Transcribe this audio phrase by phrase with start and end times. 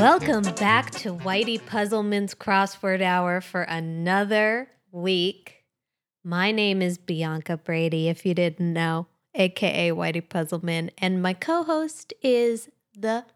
[0.00, 5.64] Welcome back to Whitey Puzzleman's Crossword Hour for another week.
[6.24, 11.64] My name is Bianca Brady, if you didn't know, aka Whitey Puzzleman, and my co
[11.64, 13.26] host is the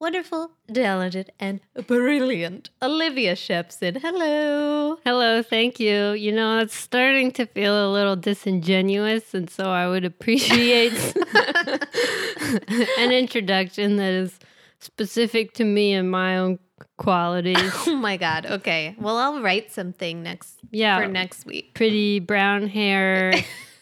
[0.00, 4.00] wonderful, talented, and brilliant Olivia Shepson.
[4.00, 4.96] Hello.
[5.04, 6.12] Hello, thank you.
[6.12, 10.92] You know, it's starting to feel a little disingenuous, and so I would appreciate
[12.98, 14.38] an introduction that is
[14.80, 16.58] specific to me and my own
[16.96, 17.56] qualities.
[17.88, 18.46] Oh my God.
[18.46, 18.94] Okay.
[18.98, 21.00] Well, I'll write something next Yeah.
[21.00, 21.74] for next week.
[21.74, 23.32] Pretty brown hair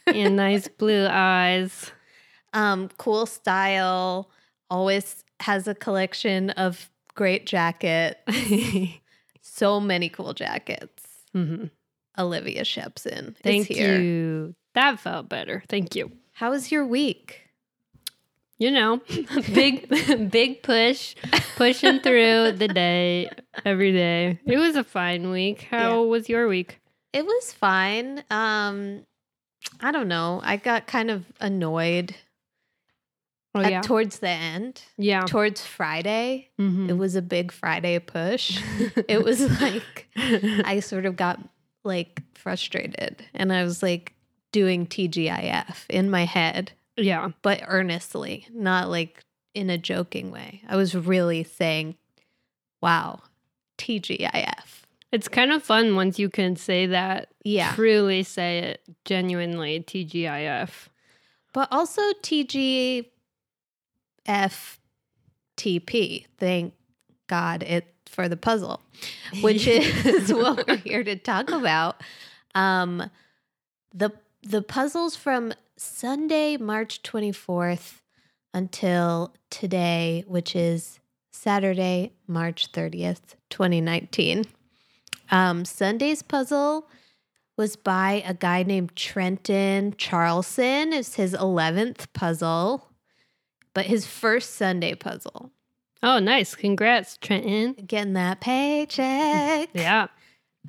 [0.07, 1.91] and nice blue eyes.
[2.55, 4.30] Um, cool style.
[4.71, 8.19] Always has a collection of great jacket.
[9.49, 11.03] So many cool jackets.
[11.35, 11.71] Mhm.
[12.19, 13.99] Olivia Shepson Thank is here.
[13.99, 14.55] you.
[14.75, 15.63] That felt better.
[15.69, 16.13] Thank you.
[16.33, 17.43] How was your week?
[18.59, 19.01] You know,
[19.55, 19.88] big,
[20.30, 21.15] big push,
[21.57, 23.30] pushing through the day
[23.65, 24.38] every day.
[24.47, 25.63] It was a fine week.
[25.63, 26.07] How Yeah.
[26.09, 26.80] was your week?
[27.15, 28.25] It was fine.
[28.30, 29.07] Um,
[29.80, 30.41] I don't know.
[30.43, 32.15] I got kind of annoyed
[33.57, 35.24] Oh at- yeah, towards the end, yeah.
[35.24, 36.49] towards Friday.
[36.60, 36.88] Mhm.
[36.90, 38.60] It was a big Friday push.
[39.09, 41.40] it was like I sort of got
[41.85, 44.13] like frustrated and I was like
[44.52, 47.30] doing TGIF in my head, yeah.
[47.43, 49.23] but earnestly, not like
[49.54, 50.63] in a joking way.
[50.68, 51.96] I was really saying,
[52.82, 53.20] wow,
[53.79, 54.82] TGIF.
[55.13, 57.73] It's kind of fun once you can say that, Yeah.
[57.74, 60.88] truly say it genuinely, TGIF.
[61.52, 62.02] But also
[64.27, 66.27] TGFTP.
[66.38, 66.75] Thank
[67.27, 68.81] God it for the puzzle,
[69.41, 72.03] which is what we're here to talk about.
[72.54, 73.10] Um,
[73.93, 74.12] the
[74.43, 78.00] the puzzles from Sunday, March 24th
[78.54, 81.00] until today, which is
[81.31, 84.44] Saturday, March 30th, 2019.
[85.31, 86.88] Um, Sunday's puzzle
[87.56, 90.93] was by a guy named Trenton Charlson.
[90.93, 92.88] It's his 11th puzzle,
[93.76, 95.50] but his first Sunday puzzle.
[96.03, 96.54] Oh, nice.
[96.54, 97.75] Congrats, Trenton.
[97.87, 99.69] Getting that paycheck.
[99.75, 100.06] Yeah.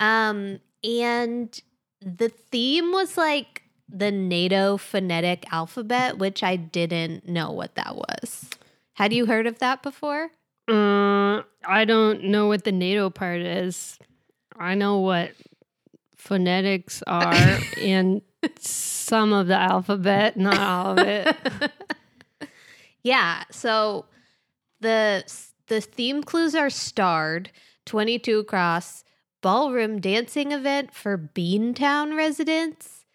[0.01, 1.57] Um, and
[2.01, 8.49] the theme was like the NATO phonetic alphabet, which I didn't know what that was.
[8.95, 10.29] Had you heard of that before?
[10.67, 13.97] Uh, I don't know what the NATO part is.
[14.59, 15.31] I know what
[16.17, 18.21] phonetics are and
[18.59, 21.37] some of the alphabet, not all of it.
[23.07, 23.43] yeah.
[23.51, 24.05] So
[24.81, 25.23] the
[25.67, 27.51] the theme clues are starred,
[27.85, 29.03] 22 across,
[29.41, 33.05] ballroom dancing event for Beantown residents,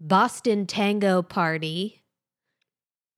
[0.00, 2.02] Boston Tango Party,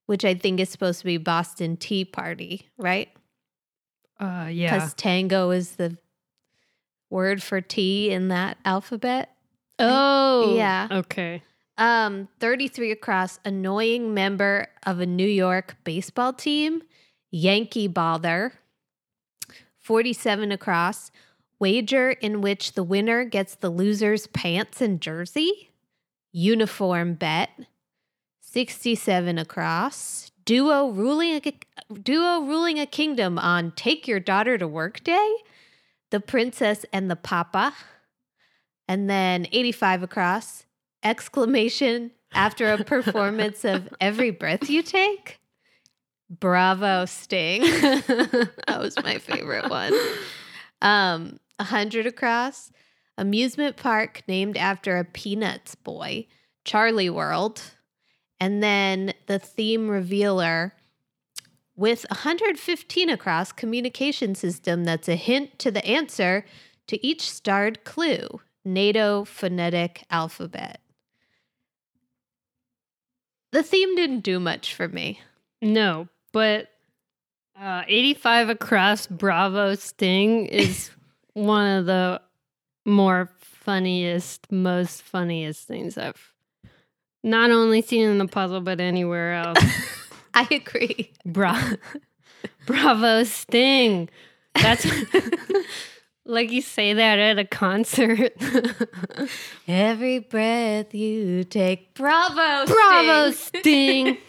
[0.05, 3.09] which I think is supposed to be Boston Tea Party, right?
[4.19, 4.73] Uh, yeah.
[4.73, 5.97] Because tango is the
[7.09, 9.31] word for tea in that alphabet.
[9.79, 10.87] Oh, Yeah.
[10.91, 11.43] Okay.
[11.81, 16.83] Um, 33 across, annoying member of a New York baseball team,
[17.31, 18.53] Yankee bother.
[19.79, 21.09] 47 across,
[21.59, 25.71] wager in which the winner gets the loser's pants and jersey,
[26.31, 27.49] uniform bet.
[28.41, 35.03] 67 across, duo ruling a, duo ruling a kingdom on take your daughter to work
[35.03, 35.35] day,
[36.11, 37.73] the princess and the papa.
[38.87, 40.65] And then 85 across,
[41.03, 45.39] exclamation after a performance of Every Breath You Take.
[46.29, 47.61] Bravo, Sting.
[47.61, 49.93] that was my favorite one.
[50.81, 52.71] Um, 100 across,
[53.17, 56.27] amusement park named after a Peanuts boy,
[56.63, 57.61] Charlie World.
[58.39, 60.73] And then the theme revealer
[61.75, 66.45] with 115 across communication system that's a hint to the answer
[66.87, 68.41] to each starred clue.
[68.63, 70.80] NATO phonetic alphabet.
[73.51, 75.19] The theme didn't do much for me.
[75.61, 76.69] No, but
[77.59, 80.89] uh, 85 across Bravo Sting is
[81.33, 82.21] one of the
[82.85, 86.33] more funniest, most funniest things I've
[87.23, 89.59] not only seen in the puzzle, but anywhere else.
[90.33, 91.11] I agree.
[91.25, 91.73] Bra-
[92.65, 94.09] Bravo Sting.
[94.55, 94.85] That's
[96.25, 98.33] like you say that at a concert.
[99.67, 101.93] Every breath you take.
[101.95, 102.65] Bravo.
[102.71, 103.61] Bravo Sting.
[103.61, 104.17] Sting.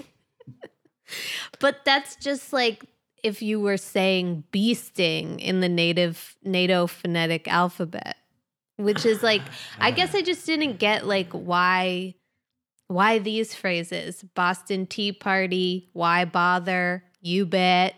[1.60, 2.86] But that's just like
[3.22, 8.16] if you were saying bee sting in the native NATO phonetic alphabet.
[8.76, 9.42] which is like
[9.78, 12.14] I guess I just didn't get like why
[12.88, 17.94] why these phrases Boston Tea Party, why bother, you bet,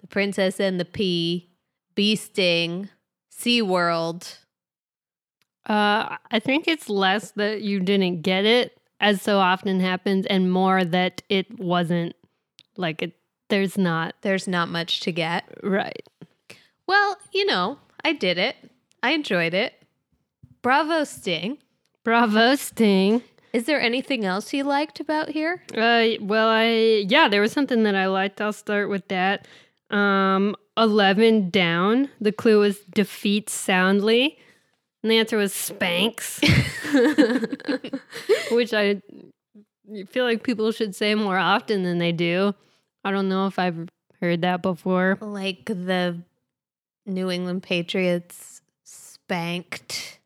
[0.00, 1.50] the Princess and the Pea,
[1.94, 2.88] Bee Sting,
[3.42, 4.38] Sea World.
[5.68, 10.50] Uh, I think it's less that you didn't get it, as so often happens, and
[10.50, 12.14] more that it wasn't
[12.76, 13.12] like it.
[13.48, 15.44] There's not There's not much to get.
[15.62, 16.06] right.
[16.86, 18.56] Well, you know, I did it.
[19.02, 19.74] I enjoyed it.
[20.62, 21.58] Bravo, Sting.
[22.04, 23.22] Bravo, Sting.
[23.52, 25.62] Is there anything else you liked about here?
[25.76, 28.40] Uh, well, I yeah, there was something that I liked.
[28.40, 29.46] I'll start with that.
[29.90, 32.08] Um, eleven down.
[32.20, 34.38] The clue was defeat soundly,
[35.02, 36.40] and the answer was spanks,
[38.50, 39.02] which I
[40.08, 42.54] feel like people should say more often than they do.
[43.04, 43.88] I don't know if I've
[44.20, 45.18] heard that before.
[45.20, 46.22] Like the
[47.06, 50.20] New England Patriots spanked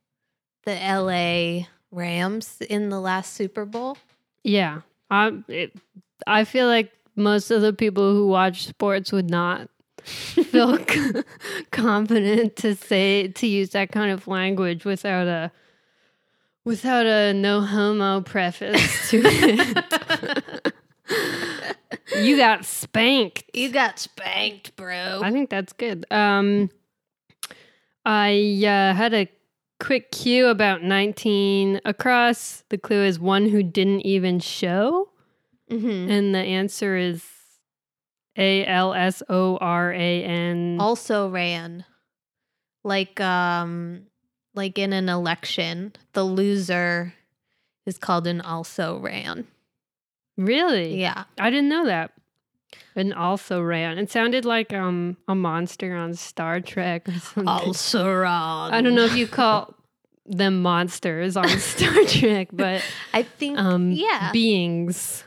[0.64, 3.96] the LA Rams in the last Super Bowl.
[4.44, 5.72] Yeah, I it,
[6.26, 9.70] I feel like most of the people who watch sports would not
[10.44, 11.12] feel c-
[11.72, 15.50] confident to say to use that kind of language without a
[16.64, 20.74] without a no homo preface to it.
[22.16, 23.44] you got spanked.
[23.52, 25.20] You got spanked, bro.
[25.22, 26.06] I think that's good.
[26.10, 26.70] Um,
[28.04, 29.28] I uh, had a
[29.80, 32.62] quick cue about 19 across.
[32.68, 35.10] The clue is one who didn't even show.
[35.70, 36.08] Mhm.
[36.08, 37.24] And the answer is
[38.36, 40.78] A L S O R A N.
[40.80, 41.84] Also ran
[42.86, 44.06] like um
[44.54, 47.12] like in an election, the loser
[47.84, 49.46] is called an also ran.
[50.38, 50.98] Really?
[51.00, 51.24] Yeah.
[51.38, 52.12] I didn't know that.
[52.94, 53.98] And also ran.
[53.98, 57.48] It sounded like um a monster on Star Trek or something.
[57.48, 58.72] Also ran.
[58.72, 59.74] I don't know if you call
[60.24, 64.30] them monsters on Star Trek, but I think um yeah.
[64.32, 65.24] beings,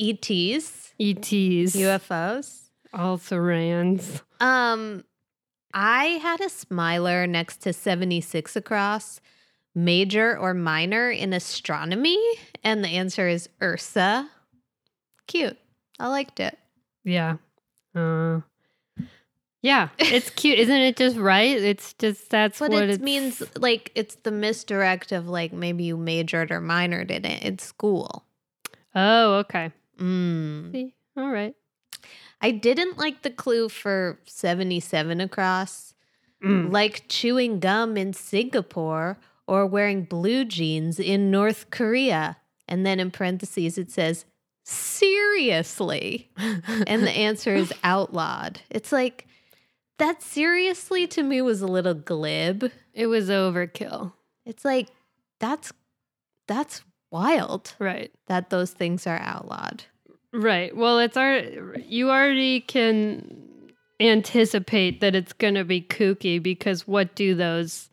[0.00, 2.68] ETs, ETs, UFOs.
[2.92, 4.22] also rans.
[4.40, 5.04] Um,
[5.72, 9.20] I had a smiler next to 76 across,
[9.74, 12.18] major or minor in astronomy,
[12.62, 14.28] and the answer is Ursa.
[15.26, 15.56] Cute.
[15.98, 16.58] I liked it.
[17.04, 17.36] Yeah.
[17.94, 18.40] Uh,
[19.62, 20.58] yeah, it's cute.
[20.58, 21.56] Isn't it just right?
[21.56, 25.96] It's just that's But what it means like it's the misdirect of like maybe you
[25.96, 27.42] majored or minored in it.
[27.42, 28.24] in school.
[28.94, 29.70] Oh, okay.
[30.00, 30.72] Mm.
[30.72, 30.94] See?
[31.16, 31.54] All right.
[32.40, 35.94] I didn't like the clue for 77 across.
[36.42, 36.72] Mm.
[36.72, 42.38] like chewing gum in Singapore or wearing blue jeans in North Korea.
[42.66, 44.24] And then in parentheses, it says,
[44.64, 46.30] seriously.
[46.86, 48.60] And the answer is outlawed.
[48.70, 49.26] It's like,
[49.98, 52.70] that seriously to me was a little glib.
[52.94, 54.14] it was overkill.
[54.46, 54.88] It's like,
[55.40, 55.72] that's,
[56.48, 58.10] that's wild Right.
[58.28, 59.84] that those things are outlawed.
[60.32, 60.76] Right.
[60.76, 61.42] Well, it's our
[61.86, 63.36] you already can
[63.98, 67.90] anticipate that it's going to be kooky because what do those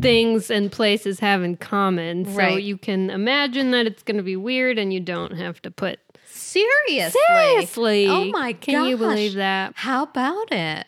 [0.00, 2.24] things and places have in common?
[2.24, 2.62] So Right.
[2.62, 5.98] you can imagine that it's going to be weird and you don't have to put
[6.24, 7.20] Seriously.
[7.28, 8.08] Seriously.
[8.08, 9.72] Oh my Can you believe that?
[9.76, 10.86] How about it?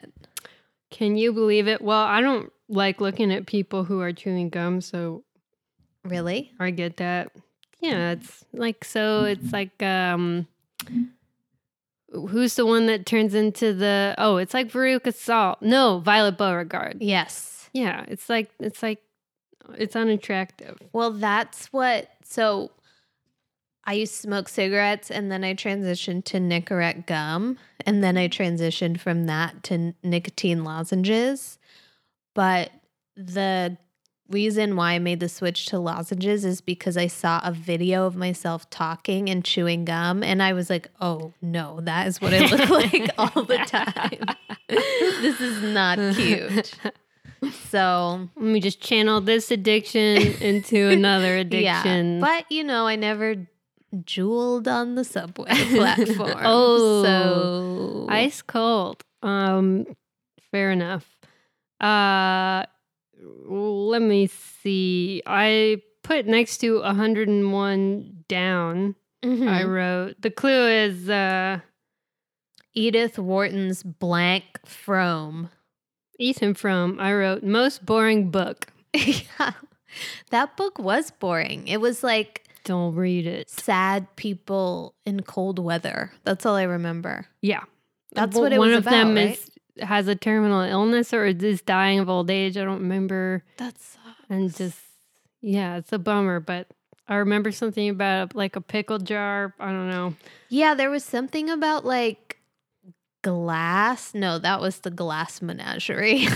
[0.90, 1.82] Can you believe it?
[1.82, 5.24] Well, I don't like looking at people who are chewing gum, so
[6.04, 6.52] Really?
[6.60, 7.32] I get that.
[7.84, 10.46] Yeah, it's like so it's like um
[12.12, 15.60] who's the one that turns into the oh, it's like Veruca Salt.
[15.60, 16.98] No, Violet Beauregarde.
[17.00, 17.68] Yes.
[17.72, 19.02] Yeah, it's like it's like
[19.76, 20.78] it's unattractive.
[20.92, 22.08] Well, that's what.
[22.24, 22.70] So
[23.84, 27.58] I used to smoke cigarettes and then I transitioned to Nicorette gum.
[27.84, 31.58] And then I transitioned from that to nicotine lozenges.
[32.34, 32.70] But
[33.16, 33.76] the
[34.30, 38.16] reason why I made the switch to lozenges is because I saw a video of
[38.16, 40.22] myself talking and chewing gum.
[40.22, 44.36] And I was like, oh no, that is what I look like all the time.
[44.68, 46.72] this is not cute.
[47.68, 52.14] So Let me just channel this addiction into another addiction.
[52.14, 53.46] yeah, but you know, I never
[54.04, 56.34] Juuled on the subway platform.
[56.42, 57.04] Oh.
[57.04, 59.04] so Ice cold.
[59.22, 59.86] Um,
[60.50, 61.06] fair enough.
[61.80, 62.64] Uh,
[63.46, 65.22] let me see.
[65.26, 68.94] I put next to 101 down.
[69.24, 69.48] Mhm.
[69.48, 71.60] I wrote the clue is uh
[72.74, 75.50] Edith Wharton's blank Frome.
[76.18, 76.98] Ethan Frome.
[77.00, 78.66] I wrote most boring book.
[78.94, 79.52] yeah,
[80.30, 81.66] that book was boring.
[81.68, 83.48] It was like Don't read it.
[83.50, 86.12] sad people in cold weather.
[86.24, 87.26] That's all I remember.
[87.40, 87.64] Yeah,
[88.12, 89.50] That's Well, what it one was of them about, is
[89.80, 92.56] has a terminal illness or is dying of old age.
[92.56, 93.44] I don't remember.
[93.56, 93.96] That's
[94.30, 94.78] And just
[95.40, 96.68] yeah, it's a bummer, but
[97.08, 99.54] I remember something about like a pickle jar.
[99.60, 100.14] I don't know.
[100.48, 102.38] Yeah, there was something about like
[103.22, 104.14] glass.
[104.14, 106.26] No, that was the glass menagerie.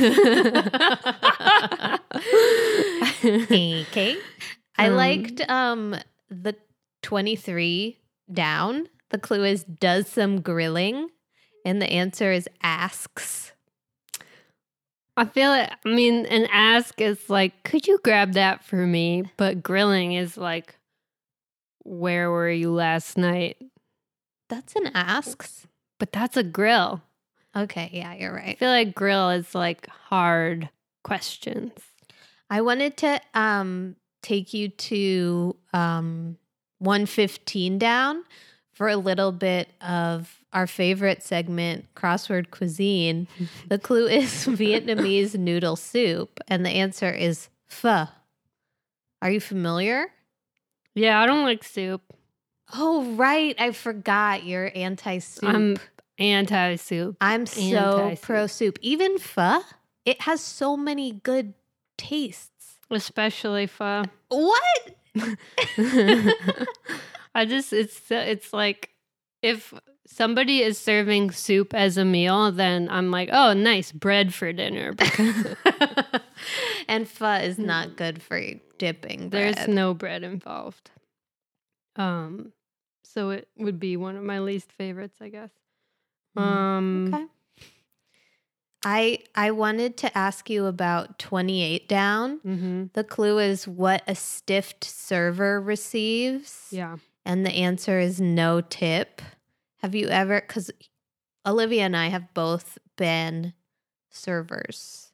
[3.25, 4.17] okay.
[4.77, 5.97] I Um, liked um
[6.31, 6.55] the
[7.03, 7.99] 23
[8.33, 8.89] down.
[9.11, 11.09] The clue is does some grilling
[11.65, 13.53] and the answer is asks.
[15.17, 15.71] I feel it.
[15.85, 19.25] I mean, an ask is like, could you grab that for me?
[19.37, 20.77] But grilling is like,
[21.83, 23.57] where were you last night?
[24.49, 25.67] That's an asks.
[25.99, 27.03] But that's a grill.
[27.57, 28.51] Okay, yeah, you're right.
[28.51, 30.69] I feel like grill is like hard
[31.03, 31.73] questions.
[32.49, 36.37] I wanted to um take you to um
[36.79, 38.23] 115 down
[38.73, 43.29] for a little bit of our favorite segment, crossword cuisine.
[43.69, 48.07] The clue is Vietnamese noodle soup, and the answer is pho.
[49.21, 50.07] Are you familiar?
[50.95, 52.03] Yeah, I don't like soup.
[52.75, 53.55] Oh, right.
[53.59, 55.49] I forgot you're anti soup.
[55.49, 55.77] I'm
[56.19, 57.17] anti soup.
[57.21, 58.79] I'm so pro soup.
[58.83, 59.61] Even pho,
[60.05, 61.55] it has so many good
[61.97, 62.79] tastes.
[62.91, 64.05] Especially pho.
[64.29, 64.95] What?
[67.35, 68.91] I just it's it's like
[69.43, 69.73] if
[70.11, 74.95] somebody is serving soup as a meal, then I'm like, oh, nice bread for dinner.
[76.89, 78.41] and pho is not good for
[78.79, 79.55] dipping bread.
[79.57, 80.91] There's no bread involved.
[81.97, 82.53] Um,
[83.05, 85.51] so it would be one of my least favorites, I guess.
[86.37, 87.27] Mm, Um, okay.
[88.85, 92.39] I I wanted to ask you about 28 down.
[92.47, 96.69] mhm, The clue is what a stiffed server receives.
[96.71, 96.97] yeah.
[97.25, 99.21] And the answer is no tip.
[99.79, 100.71] Have you ever cuz
[101.47, 103.55] Olivia and I have both been
[104.11, 105.13] servers.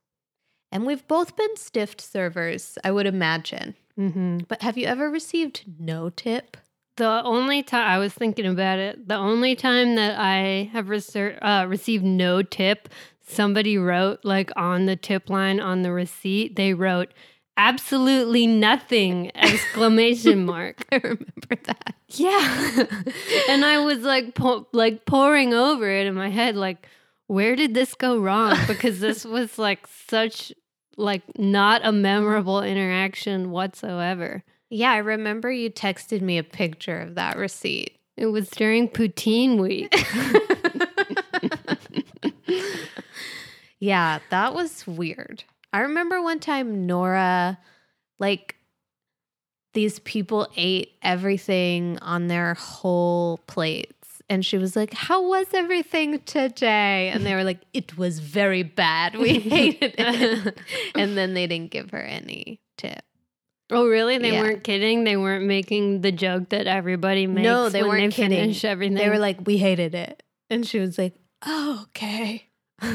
[0.72, 3.76] And we've both been stiffed servers, I would imagine.
[3.94, 6.56] hmm But have you ever received no tip?
[6.96, 11.38] The only time I was thinking about it, the only time that I have reser-
[11.42, 12.88] uh, received no tip,
[13.20, 17.12] somebody wrote like on the tip line on the receipt, they wrote
[17.56, 20.84] absolutely nothing exclamation mark.
[20.92, 21.94] I remember that.
[22.08, 22.84] Yeah.
[23.48, 26.86] and I was like po- like pouring over it in my head like
[27.26, 28.56] where did this go wrong?
[28.66, 30.52] Because this was like such
[30.96, 34.44] like not a memorable interaction whatsoever.
[34.70, 37.98] Yeah, I remember you texted me a picture of that receipt.
[38.16, 39.92] It was during poutine week.
[43.84, 45.44] Yeah, that was weird.
[45.74, 47.58] I remember one time Nora,
[48.20, 48.54] like,
[49.72, 54.22] these people ate everything on their whole plates.
[54.30, 57.10] And she was like, How was everything today?
[57.12, 59.16] And they were like, It was very bad.
[59.16, 60.58] We hated it.
[60.94, 63.02] and then they didn't give her any tip.
[63.72, 64.16] oh really?
[64.18, 64.42] They Yeah.
[64.42, 65.02] weren't kidding.
[65.02, 67.44] They weren't making the joke that everybody makes.
[67.44, 68.54] No, they weren't they kidding.
[68.62, 68.94] Everything.
[68.94, 70.22] They were like, We hated it.
[70.50, 71.14] And she was like,
[71.44, 72.46] Oh, okay.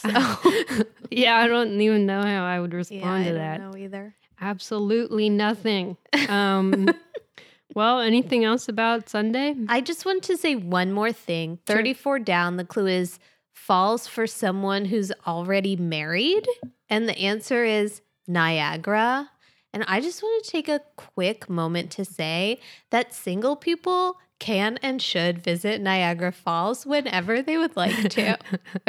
[0.00, 0.08] So,
[1.10, 3.60] yeah, I don't even know how I would yeah, respond I to don't that.
[3.60, 4.14] know either.
[4.40, 5.96] Absolutely nothing.
[6.28, 6.88] Um,
[7.74, 9.54] well, anything else about Sunday?
[9.68, 11.58] I just want to say one more thing.
[11.68, 11.76] Sure.
[11.76, 13.18] 34 down, the clue is
[13.52, 16.46] falls for someone who's already married.
[16.88, 19.30] And the answer is Niagara.
[19.72, 24.78] And I just want to take a quick moment to say that single people can
[24.82, 28.38] and should visit Niagara Falls whenever they would like to.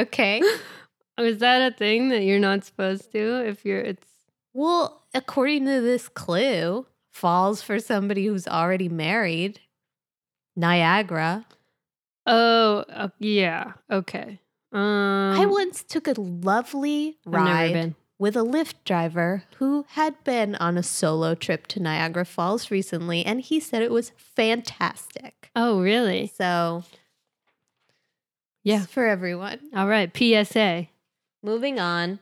[0.00, 0.42] Okay.
[1.18, 3.46] Is that a thing that you're not supposed to?
[3.46, 4.06] If you're, it's
[4.54, 9.60] Well, according to this clue, falls for somebody who's already married.
[10.56, 11.46] Niagara.
[12.26, 14.40] oh uh, yeah, okay.
[14.72, 14.80] Um,
[15.40, 20.82] I once took a lovely ride with a Lyft driver who had been on a
[20.82, 25.50] solo trip to Niagara Falls recently, and he said it was fantastic.
[25.56, 26.26] Oh really?
[26.26, 26.84] So,
[28.62, 28.86] Yeah.
[28.86, 29.60] for everyone.
[29.74, 30.10] All right.
[30.16, 30.88] PSA.
[31.42, 32.20] Moving on.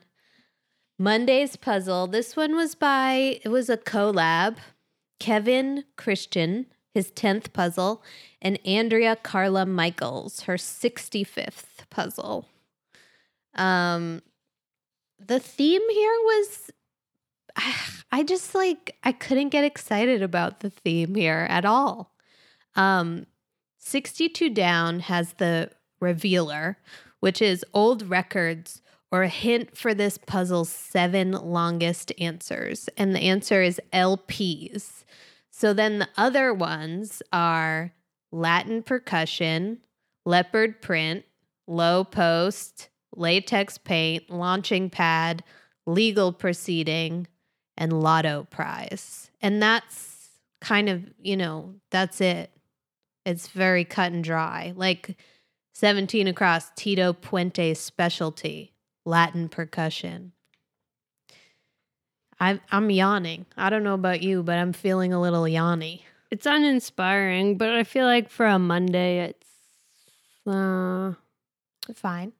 [0.97, 2.07] Monday's puzzle.
[2.07, 4.57] This one was by, it was a collab.
[5.19, 8.03] Kevin Christian, his 10th puzzle,
[8.41, 12.47] and Andrea Carla Michaels, her 65th puzzle.
[13.53, 14.23] Um,
[15.19, 16.71] the theme here was,
[18.11, 22.15] I just like, I couldn't get excited about the theme here at all.
[22.75, 23.27] Um,
[23.77, 26.77] 62 down has the revealer,
[27.19, 32.89] which is old records or a hint for this puzzle's seven longest answers.
[32.97, 35.03] And the answer is LPs.
[35.49, 37.93] So then the other ones are
[38.31, 39.79] Latin percussion,
[40.25, 41.25] leopard print,
[41.67, 45.43] low post, latex paint, launching pad,
[45.85, 47.27] legal proceeding,
[47.77, 49.29] and lotto prize.
[49.41, 50.29] And that's
[50.61, 52.51] kind of, you know, that's it.
[53.25, 54.73] It's very cut and dry.
[54.75, 55.17] Like
[55.73, 58.73] 17 across Tito Puente's specialty,
[59.05, 60.33] Latin percussion.
[62.39, 63.45] I'm I'm yawning.
[63.55, 66.01] I don't know about you, but I'm feeling a little yawny.
[66.31, 69.47] It's uninspiring, but I feel like for a Monday, it's
[70.47, 71.13] uh,
[71.93, 72.31] Fine.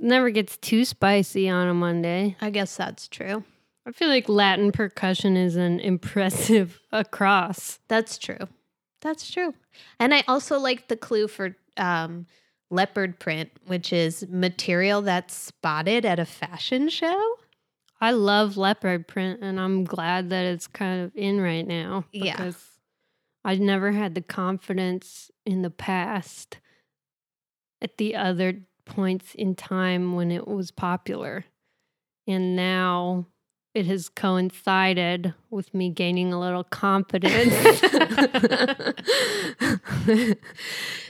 [0.00, 2.36] never gets too spicy on a Monday.
[2.40, 3.44] I guess that's true.
[3.86, 7.78] I feel like Latin percussion is an impressive across.
[7.88, 8.48] That's true.
[9.00, 9.54] That's true.
[10.00, 12.26] And I also like the clue for um,
[12.70, 17.34] leopard print, which is material that's spotted at a fashion show.
[18.00, 22.04] I love leopard print, and I'm glad that it's kind of in right now.
[22.12, 22.36] Yeah.
[22.36, 22.64] Because
[23.44, 26.58] I never had the confidence in the past
[27.80, 31.44] at the other points in time when it was popular.
[32.26, 33.26] And now
[33.74, 37.54] it has coincided with me gaining a little confidence.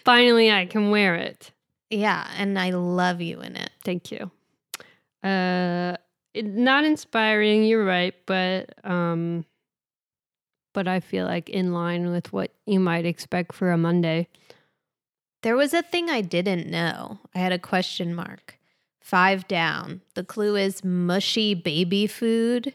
[0.05, 1.53] Finally, I can wear it.
[1.91, 3.71] Yeah, and I love you in it.
[3.85, 4.31] Thank you.
[5.23, 5.97] Uh,
[6.35, 7.65] it, not inspiring.
[7.65, 9.45] You're right, but um,
[10.75, 14.29] but I feel like in line with what you might expect for a Monday.
[15.43, 17.21] There was a thing I didn't know.
[17.35, 18.58] I had a question mark.
[19.09, 20.03] Five down.
[20.15, 22.75] The clue is mushy baby food,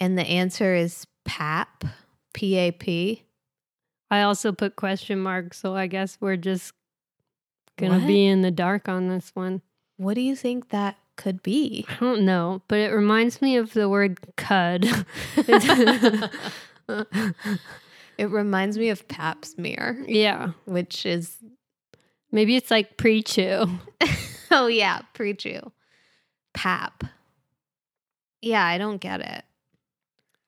[0.00, 1.84] and the answer is PAP.
[2.32, 3.24] P A P.
[4.10, 6.72] I also put question marks, so I guess we're just
[7.76, 8.06] gonna What?
[8.06, 9.60] be in the dark on this one.
[9.98, 11.84] What do you think that could be?
[11.90, 14.86] I don't know, but it reminds me of the word cud.
[18.16, 21.36] It reminds me of pap smear, yeah, which is
[22.30, 23.66] maybe it's like pre-chew.
[24.54, 25.60] oh yeah, pre-chew.
[26.54, 27.04] Pap.
[28.40, 29.44] Yeah, I don't get it.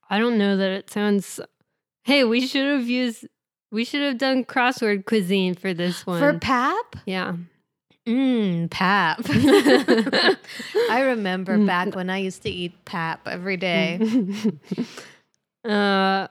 [0.08, 1.40] I don't know that it sounds.
[2.04, 3.26] Hey, we should have used.
[3.72, 6.20] We should have done crossword cuisine for this one.
[6.20, 6.96] For pap?
[7.06, 7.36] yeah.
[8.06, 9.18] Mmm, pap.
[10.90, 11.66] I remember Mm.
[11.66, 13.98] back when I used to eat pap every day.
[15.64, 16.28] uh,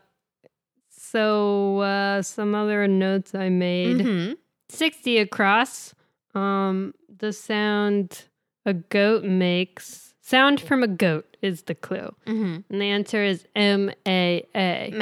[0.90, 3.98] so uh, some other notes I made.
[3.98, 4.38] Mhm.
[4.70, 5.95] 60 across.
[6.36, 8.24] Um, the sound
[8.66, 10.14] a goat makes.
[10.22, 12.14] Sound from a goat is the clue.
[12.26, 12.64] Mhm.
[12.70, 14.94] And the answer is M A A.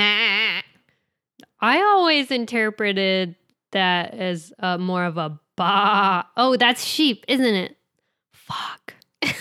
[1.62, 3.36] I always interpreted
[3.72, 6.26] that as uh, more of a ba.
[6.36, 7.78] Oh, that's sheep, isn't it?
[8.34, 8.94] Fuck.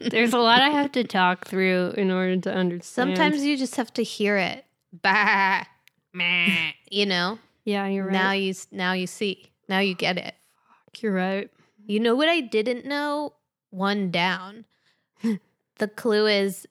[0.00, 3.16] There's a lot I have to talk through in order to understand.
[3.16, 4.64] Sometimes you just have to hear it.
[5.02, 5.64] Bah.
[6.12, 6.72] Meh.
[6.90, 7.38] You know?
[7.64, 8.12] yeah, you're right.
[8.12, 9.50] Now you now you see.
[9.68, 10.34] Now you get it.
[11.00, 11.50] you're right.
[11.86, 13.34] You know what I didn't know?
[13.70, 14.64] One down.
[15.78, 16.66] the clue is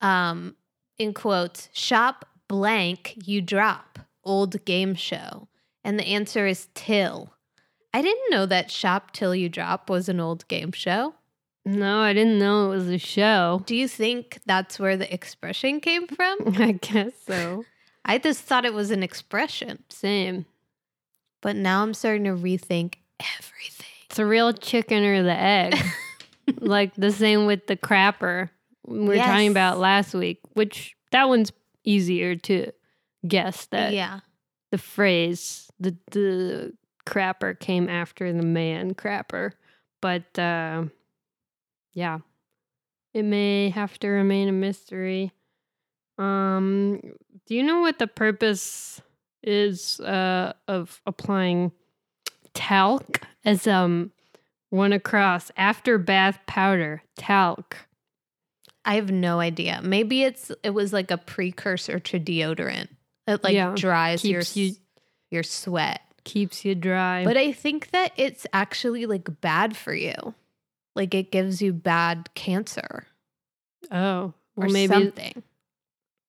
[0.00, 0.56] um
[0.98, 3.98] in quotes, shop blank you drop.
[4.24, 5.48] Old game show.
[5.84, 7.32] And the answer is till.
[7.94, 11.14] I didn't know that shop till you drop was an old game show.
[11.64, 13.62] No, I didn't know it was a show.
[13.66, 16.38] Do you think that's where the expression came from?
[16.58, 17.64] I guess so.
[18.04, 19.84] I just thought it was an expression.
[19.88, 20.46] Same.
[21.42, 23.86] But now I'm starting to rethink everything.
[24.08, 25.76] It's a real chicken or the egg.
[26.60, 28.48] like the same with the crapper
[28.86, 31.52] we were talking about last week, which that one's
[31.84, 32.72] easier to
[33.26, 34.20] guess that yeah.
[34.70, 36.72] the phrase the the
[37.06, 39.52] crapper came after the man crapper.
[40.00, 40.84] But uh,
[41.92, 42.18] yeah.
[43.14, 45.32] It may have to remain a mystery.
[46.18, 47.00] Um
[47.46, 49.00] do you know what the purpose
[49.42, 51.72] is uh of applying
[52.54, 54.12] talc as um
[54.70, 57.76] one across after bath powder talc
[58.84, 59.80] I have no idea.
[59.80, 62.88] Maybe it's it was like a precursor to deodorant.
[63.28, 63.74] It like Yeah.
[63.76, 64.74] dries your you
[65.30, 66.00] your sweat.
[66.24, 70.34] keeps you dry But I think that it's actually like bad for you.
[70.96, 73.06] Like it gives you bad cancer
[73.92, 75.42] oh or well maybe something.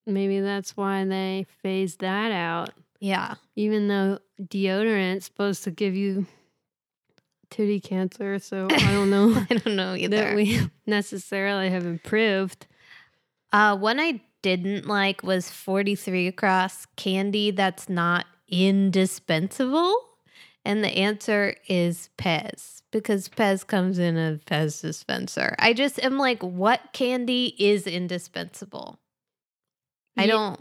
[0.05, 2.69] maybe that's why they phased that out
[3.03, 3.35] Yeah.
[3.57, 6.25] even though deodorant's supposed to give you
[7.49, 10.15] titty cancer so i don't know I don't know either.
[10.17, 12.65] that we necessarily have improved
[13.51, 19.95] uh one I didn't like was 43 across candy that's not indispensable.
[20.65, 25.55] And the answer is Pez because Pez comes in a Pez dispenser.
[25.59, 28.99] I just am like, what candy is indispensable?
[30.17, 30.59] I don't.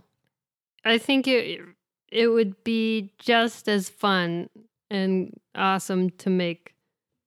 [0.85, 1.61] i think it
[2.13, 4.49] it would be just as fun
[4.91, 6.75] and awesome to make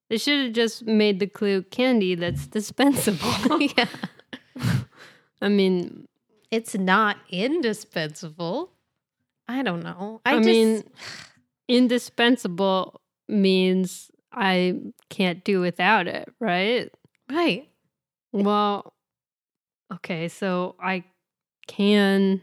[0.10, 3.62] They should have just made the clue candy that's dispensable.
[3.78, 3.88] yeah.
[5.42, 6.08] I mean,
[6.52, 8.72] It's not indispensable.
[9.48, 10.22] I don't know.
[10.26, 10.84] I, I, just mean,
[11.68, 16.92] indispensable means I can't do without it, right?
[17.32, 17.68] right.
[18.32, 18.94] Well,
[19.94, 21.04] okay, so I
[21.68, 22.42] can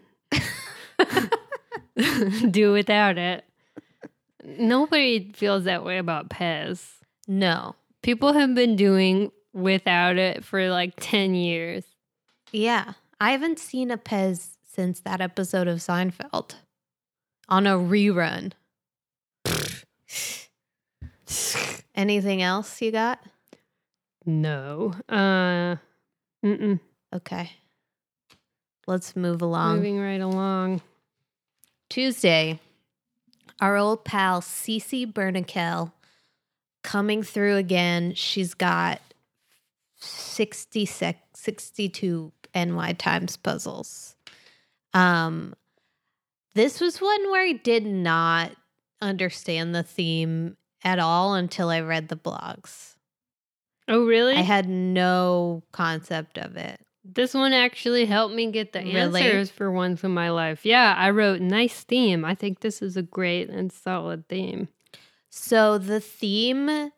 [2.51, 3.45] do without it.
[4.45, 6.85] Nobody feels that way about Pez.
[7.29, 7.77] No.
[8.03, 11.85] People have been doing without it for like 10 years.
[12.51, 12.95] Yeah.
[13.21, 16.55] I haven't seen a Pez since that episode of Seinfeld
[17.49, 18.53] on a rerun.
[21.95, 23.21] Anything else you got?
[24.25, 24.95] No.
[25.09, 25.77] Uh
[26.45, 26.81] mm-mm.
[27.15, 27.53] Okay.
[28.87, 29.77] Let's move along.
[29.77, 30.81] moving right along.
[31.93, 32.59] Tuesday,
[33.61, 35.93] our old pal Cece Burnikel
[36.83, 38.15] coming through again.
[38.15, 39.03] She's got
[39.97, 44.17] 66, 62 NY times puzzles.
[44.95, 45.53] Um,
[46.55, 48.53] this was one where I did not
[49.03, 52.95] understand the theme at all until I read the blogs.
[53.87, 54.37] Oh, really?
[54.37, 56.81] I had no concept of it.
[57.05, 59.23] This one actually helped me get the Really?
[59.23, 60.65] answers for once in my life.
[60.65, 62.25] Yeah, I wrote nice theme.
[62.25, 64.69] I think this is a great and solid theme.
[65.31, 66.91] So the theme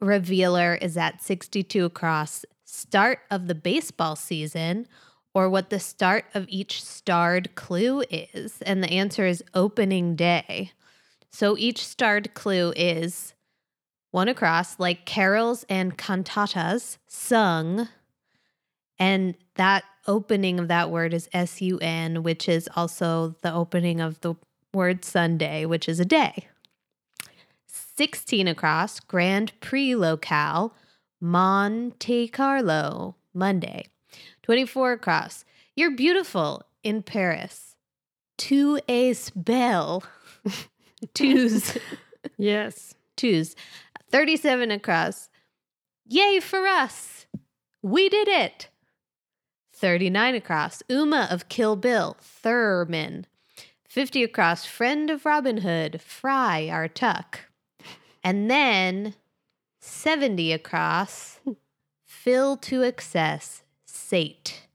[0.00, 4.86] revealer is at 62 across start of the baseball season
[5.34, 10.72] or what the start of each starred clue is and the answer is opening day.
[11.30, 13.34] So each starred clue is
[14.10, 17.88] one across like carols and cantatas sung
[18.98, 24.00] and that opening of that word is S U N which is also the opening
[24.00, 24.34] of the
[24.72, 26.48] word Sunday which is a day.
[27.96, 30.72] 16 across, Grand Prix locale,
[31.20, 33.86] Monte Carlo, Monday.
[34.42, 37.74] 24 across, You're beautiful in Paris.
[38.36, 40.04] Tu es belle,
[41.14, 41.76] twos,
[42.38, 42.94] Yes.
[43.16, 43.56] twos.
[44.10, 45.28] 37 across,
[46.06, 47.26] Yay for us!
[47.82, 48.68] We did it!
[49.78, 53.26] 39 across, Uma of Kill Bill, Thurman.
[53.88, 57.40] 50 across, Friend of Robin Hood, Friar Tuck.
[58.22, 59.14] And then
[59.80, 61.40] 70 across,
[62.04, 64.66] Fill to Excess, Sate.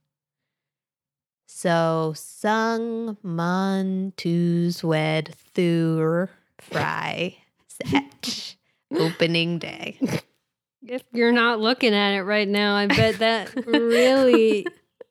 [1.46, 7.36] So, sung, mun, tus, wed, thur, fry,
[7.68, 8.56] set.
[8.94, 9.98] Opening day.
[10.86, 14.66] If you're not looking at it right now, I bet that really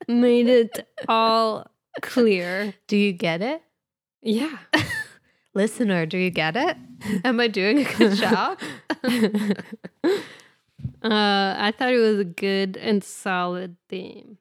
[0.08, 1.68] made it all
[2.02, 2.74] clear.
[2.88, 3.62] Do you get it?
[4.22, 4.58] Yeah.
[5.54, 6.78] Listener, do you get it?
[7.24, 8.60] Am I doing a good job?
[9.04, 9.60] uh,
[11.04, 14.38] I thought it was a good and solid theme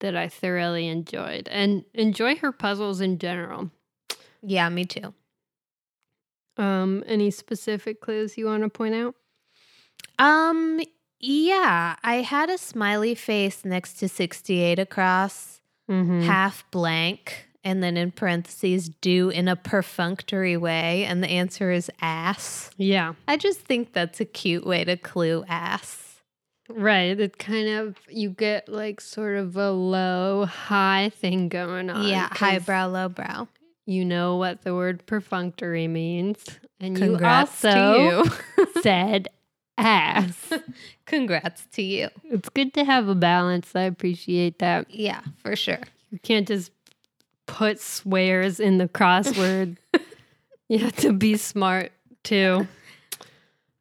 [0.00, 3.70] that I thoroughly enjoyed and enjoy her puzzles in general.
[4.42, 5.12] yeah, me too.
[6.56, 9.14] Um, any specific clues you want to point out?
[10.18, 10.80] Um,
[11.20, 16.20] yeah, I had a smiley face next to 68 across, Mm-hmm.
[16.20, 21.06] half blank, and then in parentheses, do in a perfunctory way.
[21.06, 22.70] And the answer is ass.
[22.76, 26.20] Yeah, I just think that's a cute way to clue ass.
[26.68, 27.18] right.
[27.18, 32.06] It kind of you get like sort of a low high thing going on.
[32.06, 33.48] yeah, highbrow, lowbrow.
[33.86, 36.44] You know what the word perfunctory means,
[36.78, 38.24] and Congrats you also
[38.66, 38.72] you.
[38.82, 39.28] said
[39.78, 40.52] ass.
[41.06, 42.08] Congrats to you.
[42.24, 43.74] it's good to have a balance.
[43.74, 44.90] I appreciate that.
[44.90, 45.78] Yeah, for sure.
[46.10, 46.70] You can't just
[47.46, 49.76] put swears in the crossword.
[50.68, 51.92] you have to be smart
[52.24, 52.66] too.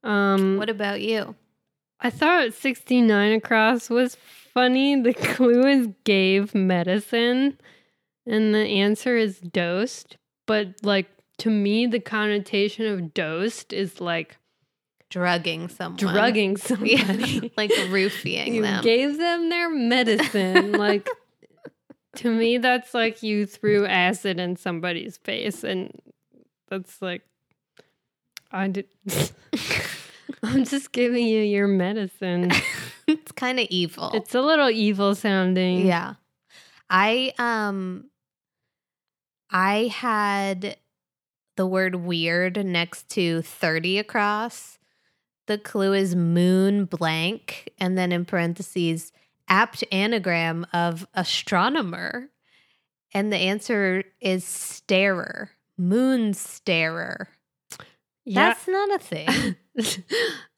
[0.03, 1.35] Um, What about you?
[1.99, 5.01] I thought 69 across was funny.
[5.01, 7.57] The clue is gave medicine,
[8.25, 10.17] and the answer is dosed.
[10.45, 11.07] But, like,
[11.39, 14.37] to me, the connotation of dosed is like
[15.09, 15.97] Drugging someone.
[15.97, 16.51] drugging
[16.83, 17.51] Yeah, somebody.
[17.57, 18.53] like roofing them.
[18.53, 18.83] you them.
[18.83, 20.73] gave them their medicine.
[20.73, 21.07] like,
[22.17, 25.91] to me, that's like you threw acid in somebody's face, and
[26.69, 27.21] that's like,
[28.51, 28.85] I did.
[30.43, 32.51] I'm just giving you your medicine.
[33.07, 34.11] it's kind of evil.
[34.13, 35.85] It's a little evil sounding.
[35.85, 36.15] Yeah.
[36.89, 38.05] I um
[39.49, 40.77] I had
[41.55, 44.76] the word weird next to 30 across.
[45.47, 49.11] The clue is moon blank and then in parentheses
[49.47, 52.29] apt anagram of astronomer.
[53.13, 55.51] And the answer is starer.
[55.77, 57.29] Moon starer.
[58.25, 58.49] Yeah.
[58.49, 59.55] That's not a thing.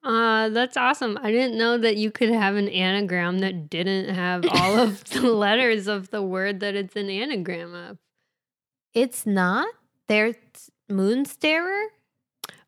[0.03, 1.19] uh, that's awesome.
[1.21, 5.21] I didn't know that you could have an anagram that didn't have all of the
[5.21, 7.99] letters of the word that it's an anagram of.
[8.95, 9.67] It's not.
[10.07, 10.35] There's
[10.89, 11.89] moonstarer.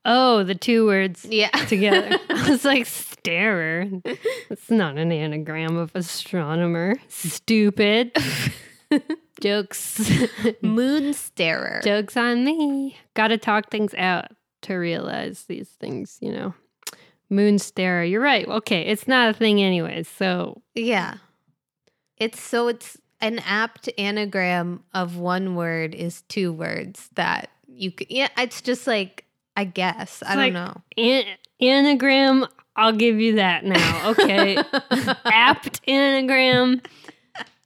[0.04, 1.50] Oh, the two words Yeah.
[1.68, 2.18] together.
[2.30, 3.88] I was like, starer.
[4.50, 6.96] It's not an anagram of astronomer.
[7.08, 8.16] Stupid.
[9.42, 10.12] Jokes.
[10.62, 11.82] moonstarer.
[11.84, 12.98] Jokes on me.
[13.14, 14.28] Gotta talk things out
[14.64, 16.54] to realize these things, you know.
[17.30, 18.04] Moon starer.
[18.04, 18.48] You're right.
[18.48, 20.04] Okay, it's not a thing anyway.
[20.04, 21.16] So Yeah.
[22.18, 28.08] It's so it's an apt anagram of one word is two words that you could
[28.10, 30.24] yeah, it's just like I guess.
[30.26, 30.82] I don't know.
[30.98, 34.10] an- anagram, I'll give you that now.
[34.12, 34.58] Okay.
[35.26, 36.82] Apt anagram.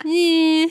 [0.06, 0.70] Eh.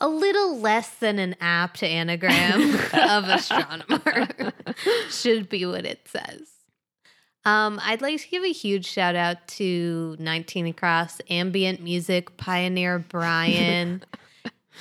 [0.00, 4.28] A little less than an apt anagram of astronomer
[5.10, 6.48] should be what it says.
[7.44, 12.98] Um, I'd like to give a huge shout out to 19 Across ambient music pioneer
[12.98, 14.02] Brian.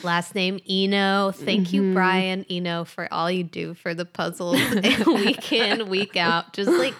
[0.04, 1.32] Last name Eno.
[1.32, 1.94] Thank you, Mhm.
[1.94, 4.58] Brian Eno, for all you do for the puzzles
[5.08, 6.54] week in, week out.
[6.54, 6.96] Just like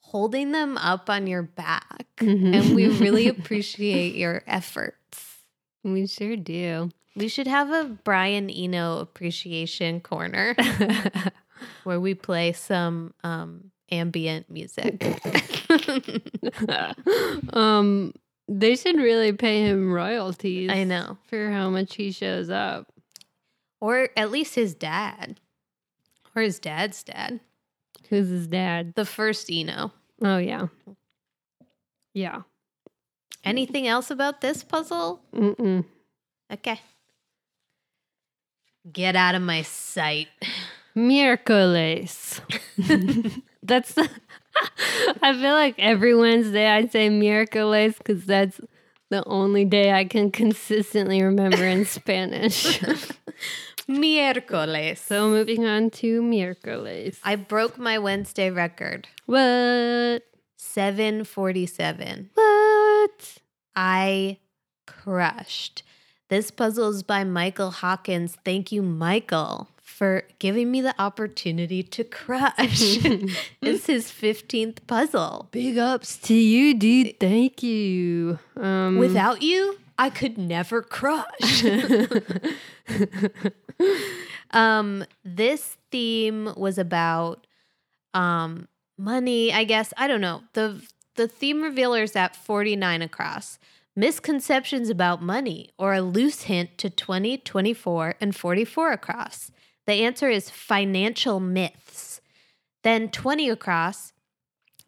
[0.00, 2.06] holding them up on your back.
[2.18, 5.38] And we really appreciate your efforts.
[5.84, 6.90] we sure do.
[7.14, 10.54] We should have a Brian Eno appreciation corner
[11.84, 15.02] where we play some um, ambient music.
[17.52, 18.12] um,
[18.58, 20.70] they should really pay him royalties.
[20.70, 21.18] I know.
[21.28, 22.92] for how much he shows up.
[23.80, 25.40] Or at least his dad.
[26.36, 27.40] Or his dad's dad.
[28.08, 28.94] Who's his dad?
[28.94, 29.92] The first Eno.
[30.20, 30.68] Oh yeah,
[32.14, 32.42] yeah.
[33.44, 35.20] Anything else about this puzzle?
[35.34, 35.84] Mm-mm.
[36.52, 36.80] Okay.
[38.90, 40.28] Get out of my sight.
[40.96, 42.40] Miércoles.
[43.62, 43.94] that's.
[43.94, 44.08] The,
[45.22, 48.60] I feel like every Wednesday I say miércoles because that's
[49.10, 52.80] the only day I can consistently remember in Spanish.
[53.88, 54.98] Miércoles.
[54.98, 57.18] so moving on to miércoles.
[57.24, 59.08] I broke my Wednesday record.
[59.26, 60.22] what?
[60.56, 62.30] 747.
[62.34, 63.38] What?
[63.74, 64.38] I
[64.86, 65.82] crushed.
[66.28, 68.38] This puzzle is by Michael Hawkins.
[68.44, 72.54] Thank you, Michael, for giving me the opportunity to crush.
[72.58, 75.48] it's his 15th puzzle.
[75.50, 77.18] Big ups to you, dude.
[77.20, 78.38] Thank you.
[78.56, 81.64] Um, Without you, I could never crush.
[84.52, 87.46] um, this theme was about
[88.14, 88.68] um
[88.98, 89.92] money, I guess.
[89.96, 90.42] I don't know.
[90.54, 90.82] The
[91.16, 93.58] the theme revealer is at 49 across.
[93.94, 99.50] Misconceptions about money or a loose hint to 20, 24, and 44 across.
[99.86, 102.20] The answer is financial myths.
[102.82, 104.12] Then 20 across,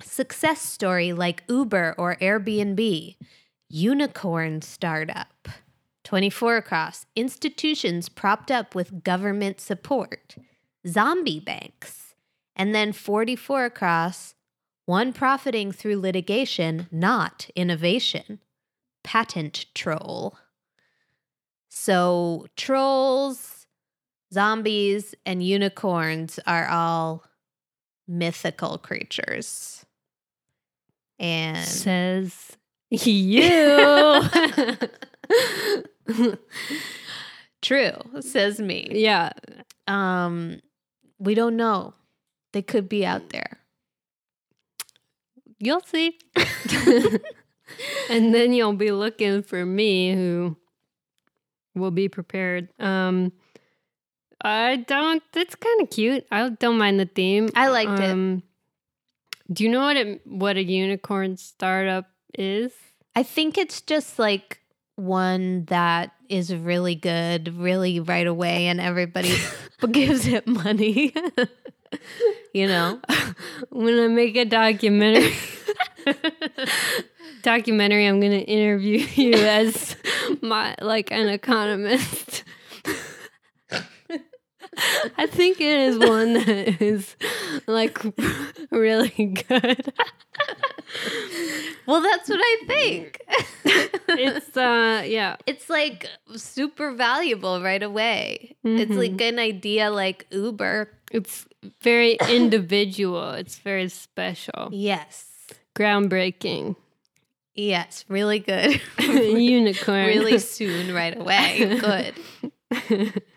[0.03, 3.17] success story like Uber or Airbnb.
[3.69, 5.49] Unicorn startup.
[6.05, 10.37] 24 across, institutions propped up with government support.
[10.87, 12.15] Zombie banks.
[12.55, 14.35] And then 44 across,
[14.85, 18.41] one profiting through litigation, not innovation.
[19.03, 20.37] Patent troll.
[21.69, 23.54] So, trolls,
[24.35, 27.25] zombies, and unicorns are all
[28.07, 29.87] mythical creatures.
[31.19, 32.57] And says
[32.91, 34.23] you.
[37.63, 38.89] True, says me.
[38.93, 39.31] yeah.
[39.87, 40.61] Um,
[41.19, 41.95] we don't know.
[42.53, 43.59] They could be out there.
[45.59, 46.19] You'll see.
[48.11, 50.57] and then you'll be looking for me who
[51.75, 52.69] will be prepared.
[52.79, 53.33] Um
[54.45, 56.27] I don't it's kind of cute.
[56.31, 57.49] I don't mind the theme.
[57.57, 58.11] I liked it.
[58.11, 58.43] Um
[59.51, 62.07] Do you know what it what a unicorn startup
[62.39, 62.73] is?
[63.17, 64.61] I think it's just like
[64.97, 69.35] one that is really good, really right away, and everybody
[69.91, 71.15] gives it money.
[72.53, 73.01] you know?
[73.71, 75.33] when I make a documentary
[77.43, 79.97] documentary, I'm gonna interview you as
[80.41, 82.43] my like an economist.
[85.19, 87.17] I think it is one that is
[87.67, 87.99] like
[88.71, 89.09] really
[89.49, 89.93] good.
[91.87, 93.21] Well, that's what I think.
[94.09, 95.37] It's uh yeah.
[95.47, 98.57] it's like super valuable right away.
[98.65, 98.97] It's Mhm.
[98.97, 100.89] like an idea like Uber.
[101.11, 101.47] It's
[101.83, 103.31] very individual.
[103.33, 104.69] It's very special.
[104.73, 105.27] Yes.
[105.75, 106.77] Groundbreaking.
[107.55, 108.81] Yes, really good.
[108.99, 110.07] Unicorn.
[110.07, 111.79] really soon, right away.
[111.81, 112.15] Good.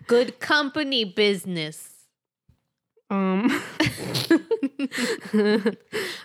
[0.07, 1.89] Good company business.
[3.09, 3.49] um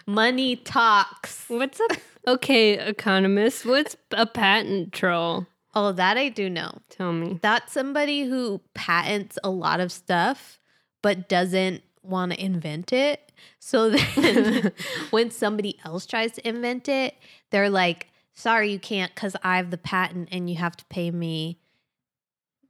[0.07, 1.45] Money talks.
[1.49, 1.93] What's up?
[2.27, 3.65] Okay, economist.
[3.67, 5.47] What's a patent troll?
[5.75, 6.79] Oh, that I do know.
[6.91, 7.39] Tell me.
[7.43, 10.61] That's somebody who patents a lot of stuff
[11.03, 13.33] but doesn't want to invent it.
[13.59, 14.73] So then
[15.11, 17.15] when somebody else tries to invent it,
[17.51, 21.11] they're like, sorry, you can't because I have the patent and you have to pay
[21.11, 21.59] me,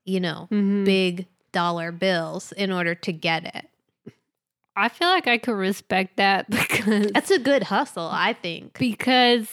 [0.05, 0.85] you know, Mhm.
[0.85, 3.69] big dollar bills in order to get it.
[4.75, 8.79] I feel like I could respect that because That's a good hustle, I think.
[8.79, 9.49] because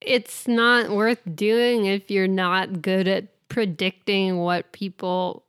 [0.00, 5.44] it's not worth doing if you're not good at predicting what people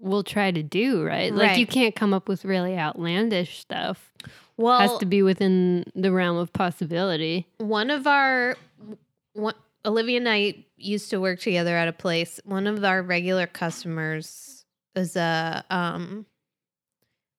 [0.00, 1.32] will try to do, right?
[1.34, 4.12] Like you can't come up with really outlandish stuff.
[4.58, 7.46] Well, Has to be within the realm of possibility.
[7.58, 8.56] one of our
[9.32, 9.54] one,
[9.86, 12.40] Olivia and I used to work together at a place.
[12.44, 16.26] One of our regular customers is a um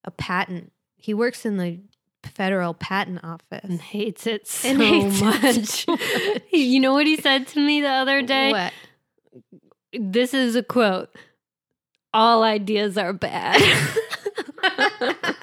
[0.04, 0.72] a patent.
[0.96, 1.80] He works in the
[2.24, 3.62] federal patent office.
[3.64, 5.66] And hates it so hates it much.
[5.66, 6.42] so much.
[6.52, 8.52] you know what he said to me the other day?
[8.52, 8.74] What?
[9.94, 11.16] This is a quote.
[12.14, 13.62] All ideas are bad.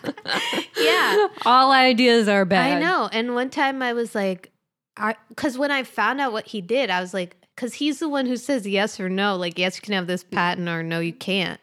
[0.77, 1.29] Yeah.
[1.47, 2.77] All ideas are bad.
[2.77, 3.09] I know.
[3.13, 4.53] And one time I was like,
[4.97, 8.09] I because when I found out what he did, I was like, because he's the
[8.09, 11.01] one who says yes or no, like yes, you can have this patent or no,
[11.01, 11.61] you can't.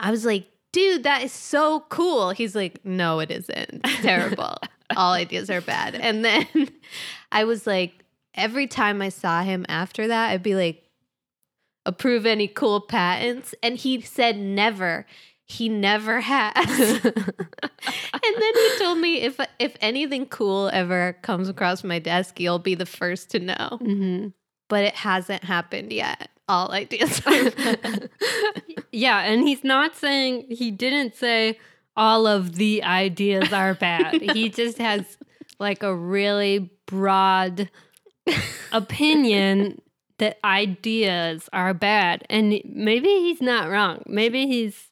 [0.00, 2.30] I was like, dude, that is so cool.
[2.30, 3.80] He's like, no, it isn't.
[3.84, 4.56] It's terrible.
[4.96, 5.94] All ideas are bad.
[5.94, 6.46] And then
[7.32, 10.82] I was like, every time I saw him after that, I'd be like,
[11.84, 15.06] approve any cool patents, and he said never.
[15.44, 16.54] He never has.
[17.04, 22.58] and then he told me if if anything cool ever comes across my desk, you'll
[22.60, 23.78] be the first to know.
[23.80, 24.28] hmm
[24.72, 26.30] But it hasn't happened yet.
[26.48, 27.20] All ideas
[28.90, 31.58] yeah, and he's not saying he didn't say
[31.94, 34.22] all of the ideas are bad.
[34.22, 35.18] He just has
[35.58, 37.68] like a really broad
[38.72, 39.82] opinion
[40.16, 42.24] that ideas are bad.
[42.30, 44.02] And maybe he's not wrong.
[44.06, 44.88] Maybe he's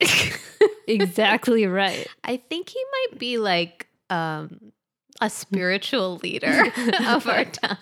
[0.86, 2.06] exactly right.
[2.22, 4.72] I think he might be like um,
[5.20, 6.64] a spiritual leader
[7.08, 7.76] of our time.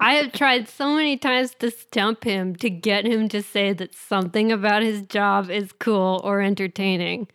[0.00, 3.94] I have tried so many times to stump him to get him to say that
[3.94, 7.28] something about his job is cool or entertaining.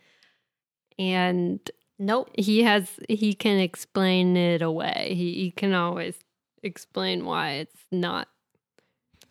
[0.98, 1.60] And
[1.98, 2.30] Nope.
[2.38, 5.14] he has he can explain it away.
[5.16, 6.16] He, he can always
[6.62, 8.28] explain why it's not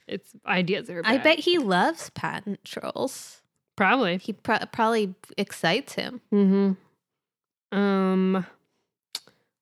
[0.07, 1.13] its ideas are bad.
[1.13, 3.41] I bet he loves patent trolls.
[3.75, 4.17] probably.
[4.17, 6.19] He pro- probably excites him.
[6.33, 7.77] Mm-hmm.
[7.77, 8.45] Um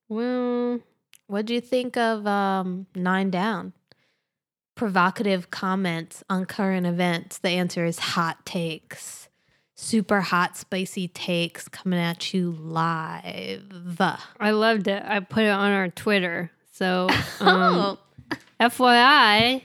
[0.10, 0.80] well
[1.28, 3.74] What do you think of um, Nine Down?
[4.76, 7.38] Provocative comments on current events.
[7.38, 9.30] The answer is hot takes.
[9.76, 13.98] Super hot, spicy takes coming at you live.
[14.40, 15.04] I loved it.
[15.06, 16.52] I put it on our Twitter.
[16.72, 17.08] So
[17.40, 17.98] um, oh,
[18.60, 19.62] FYI,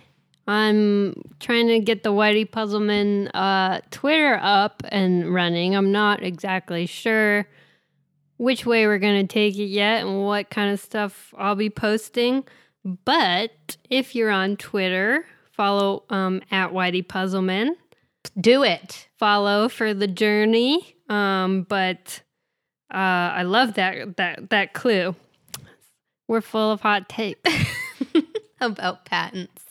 [0.46, 5.76] I'm trying to get the Whitey Puzzleman uh, Twitter up and running.
[5.76, 7.46] I'm not exactly sure
[8.40, 11.68] which way we're going to take it yet and what kind of stuff I'll be
[11.68, 12.44] posting.
[13.05, 17.76] But if you're on Twitter, follow um, at Whitey Puzzleman.
[18.40, 19.09] do it.
[19.18, 20.96] Follow for the journey.
[21.11, 22.22] Um, but
[22.90, 25.14] uh, I love that that that clue.
[26.26, 27.50] We're full of hot takes.
[28.62, 29.64] About patents.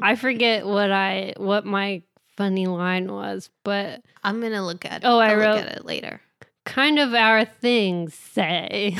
[0.00, 2.02] I forget what I what my
[2.36, 5.02] funny line was, but I'm gonna look at.
[5.02, 5.06] It.
[5.06, 6.20] Oh, I I'll wrote- look at it later.
[6.66, 8.94] Kind of our thing, say.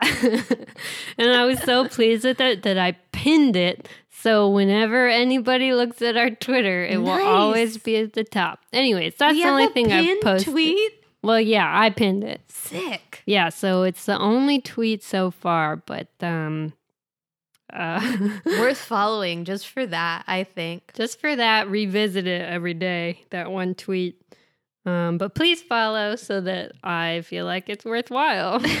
[0.00, 3.88] and I was so pleased with it that I pinned it.
[4.10, 8.60] So whenever anybody looks at our Twitter, it will always be at the top.
[8.72, 10.52] Anyways, that's We the only thing I've posted.
[10.52, 10.92] Tweet.
[11.22, 12.40] Well, yeah, I pinned it.
[12.48, 13.22] Sick.
[13.26, 16.72] Yeah, so it's the only tweet so far, but um
[17.72, 20.24] uh Worth following just for that.
[20.26, 20.92] I think.
[20.94, 24.21] just for that revisit it every day that one tweet
[24.84, 28.60] um, but please follow so that i feel like it's worthwhile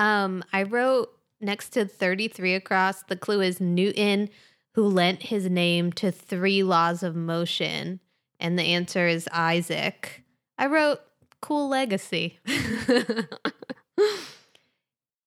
[0.00, 3.02] Um, I wrote next to 33 across.
[3.02, 4.30] The clue is Newton,
[4.72, 8.00] who lent his name to three laws of motion.
[8.40, 10.24] And the answer is Isaac.
[10.56, 11.00] I wrote
[11.42, 12.38] cool legacy.
[12.46, 13.28] it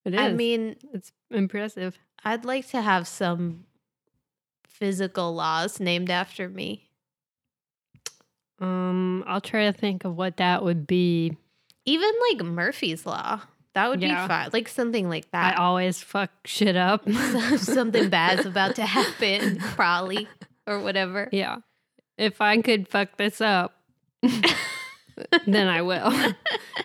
[0.05, 3.65] is I mean, it's impressive I'd like to have some
[4.65, 6.89] physical laws named after me.
[8.63, 11.35] Um i'll try to think of what that would be
[11.85, 13.41] Even like Murphy's Law.
[13.73, 14.23] That would Yeah.
[14.23, 14.49] be fun.
[14.53, 15.57] Like something like that.
[15.57, 17.07] i always fuck shit up
[17.57, 20.27] something bad's about to happen, probably,
[20.67, 21.27] or whatever.
[21.31, 21.57] yeah
[22.17, 23.75] if i could fuck this up
[25.45, 26.11] then I will.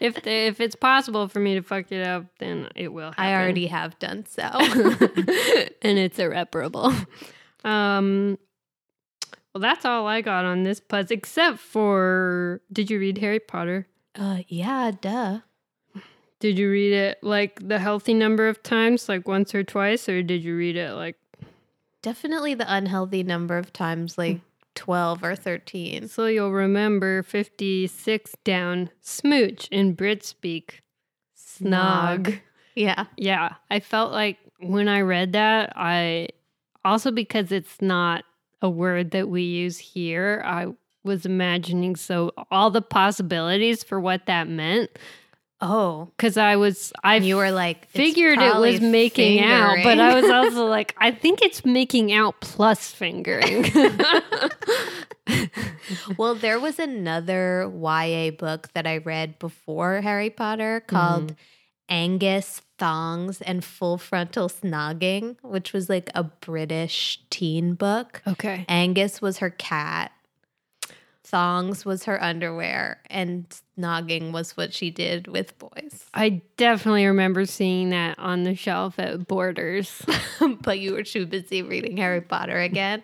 [0.00, 3.10] if the, if it's possible for me to fuck it up, then it will.
[3.12, 3.24] Happen.
[3.24, 4.42] I already have done so.
[5.82, 6.92] and it's irreparable.
[7.64, 8.38] Um,
[9.54, 13.86] well, that's all I got on this puzzle, except for did you read Harry Potter?
[14.18, 15.40] uh, yeah, duh.
[16.40, 20.22] Did you read it like the healthy number of times, like once or twice, or
[20.22, 21.16] did you read it like
[22.02, 24.40] Definitely the unhealthy number of times, like
[24.76, 26.06] 12 or 13.
[26.08, 30.82] so you'll remember 56 down smooch in Brit speak?
[31.36, 32.38] Snog.
[32.76, 33.06] Yeah.
[33.16, 36.28] Yeah, I felt like when I read that, I
[36.84, 38.24] also because it's not
[38.62, 40.68] a word that we use here, I
[41.04, 44.90] was imagining so all the possibilities for what that meant
[45.60, 46.08] Oh.
[46.16, 50.30] because I was I you were like, figured it was making out, but I was
[50.30, 53.66] also like, I think it's making out plus fingering.
[56.16, 61.42] well, there was another YA book that I read before Harry Potter called mm-hmm.
[61.88, 68.22] Angus Thongs and Full Frontal Snogging, which was like a British teen book.
[68.26, 68.64] okay.
[68.68, 70.12] Angus was her cat.
[71.24, 73.44] Thongs was her underwear, and
[73.78, 76.06] snogging was what she did with boys.
[76.14, 80.02] I definitely remember seeing that on the shelf at Borders.
[80.62, 83.02] but you were too busy reading Harry Potter again.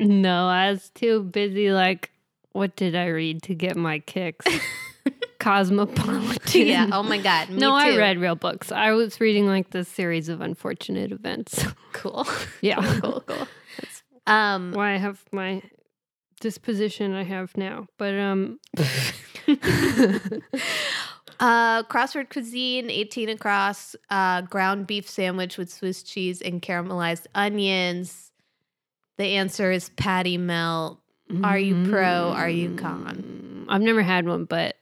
[0.00, 1.70] No, I was too busy.
[1.70, 2.10] Like,
[2.50, 4.46] what did I read to get my kicks?
[5.38, 6.40] Cosmopolitan.
[6.66, 6.88] yeah.
[6.92, 7.50] Oh my God.
[7.50, 8.72] Me no, I read real books.
[8.72, 11.64] I was reading like the series of unfortunate events.
[11.92, 12.26] Cool.
[12.60, 12.82] Yeah.
[13.00, 13.20] cool.
[13.20, 13.46] Cool.
[14.26, 14.72] Um.
[14.72, 15.62] Why I have my
[16.40, 17.86] disposition I have now.
[17.98, 18.58] But um
[21.40, 28.30] Uh, crossword cuisine, 18 across, uh, ground beef sandwich with Swiss cheese and caramelized onions.
[29.18, 31.00] The answer is patty melt.
[31.42, 32.30] Are you pro?
[32.32, 33.64] Are you con?
[33.66, 34.76] Mm, I've never had one, but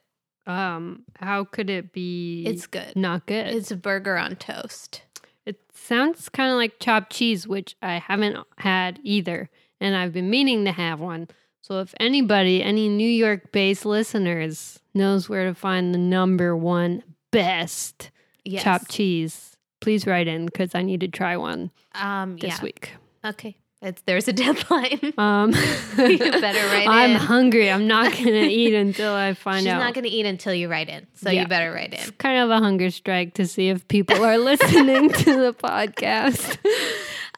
[0.46, 2.94] um how could it be It's good.
[2.96, 3.48] not good?
[3.54, 5.02] It's a burger on toast.
[5.46, 10.30] It sounds kind of like chopped cheese, which I haven't had either, and I've been
[10.30, 11.28] meaning to have one.
[11.60, 18.10] So if anybody, any New York-based listeners, knows where to find the number one best
[18.44, 18.64] Yes.
[18.64, 22.62] chopped cheese, please write in because I need to try one Um, this yeah.
[22.62, 22.92] week.
[23.24, 23.56] Okay.
[23.82, 25.12] It's, there's a deadline.
[25.18, 25.52] Um,
[25.98, 27.16] You better write I'm in.
[27.16, 27.70] hungry.
[27.70, 29.78] I'm not gonna eat until I find She's out.
[29.78, 31.06] She's not going to eat until you write in.
[31.14, 31.42] So Yeah.
[31.42, 32.12] you better write it's in.
[32.14, 36.58] kind of a hunger strike to see if people are listening to the podcast.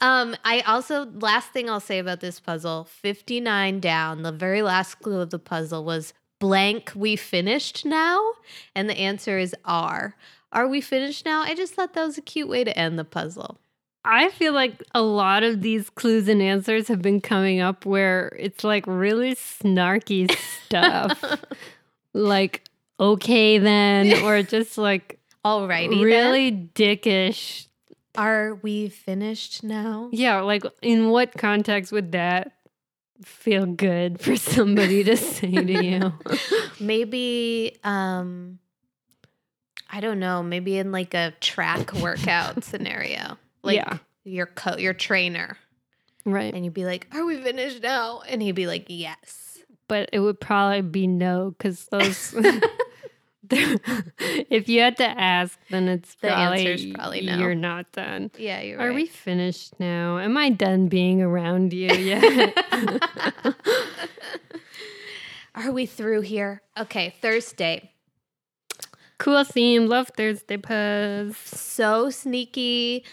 [0.01, 4.97] Um, I also last thing I'll say about this puzzle, 59 down, the very last
[4.97, 8.20] clue of the puzzle was blank we finished now?
[8.74, 10.14] And the answer is R.
[10.53, 11.40] Are we finished now?
[11.42, 13.59] I just thought that was a cute way to end the puzzle.
[14.05, 18.36] I feel like a lot of these clues and answers have been coming up where
[18.38, 20.30] it's like really snarky
[20.66, 21.22] stuff.
[22.12, 22.64] like,
[23.00, 26.02] okay, then, or just like Alrighty.
[26.02, 27.66] really dickish.
[28.16, 30.11] Are we finished now?
[30.12, 32.52] Yeah, like in what context would that
[33.22, 36.12] feel good for somebody to say to you?
[36.80, 38.59] Maybe um
[39.90, 43.38] I don't know, maybe in like a track workout scenario.
[43.65, 45.57] Like yeah, your co your trainer.
[46.25, 46.53] right.
[46.55, 48.21] And you'd be like, Are we finished now?
[48.29, 49.59] And he'd be like, Yes.
[49.89, 52.35] But it would probably be no because those.
[53.51, 57.37] if you had to ask, then it's The probably, answer's probably no.
[57.39, 58.31] You're not done.
[58.39, 58.95] Yeah, you're Are right.
[58.95, 60.17] we finished now?
[60.19, 62.57] Am I done being around you yet?
[65.55, 66.62] Are we through here?
[66.77, 67.93] Okay, Thursday.
[69.19, 69.87] cool theme.
[69.87, 71.37] Love Thursday Puzz.
[71.37, 73.05] So sneaky.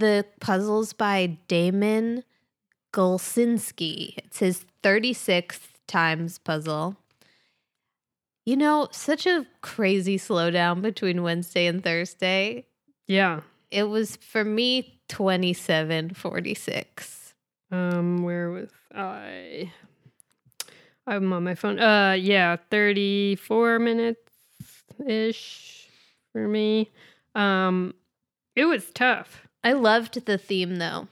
[0.00, 2.24] The puzzles by Damon
[2.90, 4.14] Gulczynski.
[4.16, 6.96] It's his 36th times puzzle.
[8.46, 12.64] You know, such a crazy slowdown between Wednesday and Thursday.
[13.06, 13.42] Yeah.
[13.70, 17.34] It was for me 2746.
[17.70, 19.70] Um, where was I?
[21.06, 21.78] I'm on my phone.
[21.78, 24.32] Uh, yeah, 34 minutes
[25.06, 25.88] ish
[26.32, 26.90] for me.
[27.34, 27.92] Um,
[28.56, 29.46] it was tough.
[29.62, 31.08] I loved the theme though.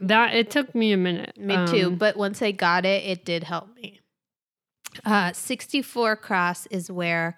[0.00, 1.36] That it took me a minute.
[1.36, 1.88] Me too.
[1.88, 4.00] Um, But once I got it, it did help me.
[5.04, 7.36] Uh, 64 cross is where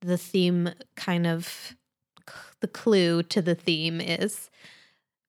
[0.00, 1.76] the theme kind of
[2.60, 4.50] the clue to the theme is.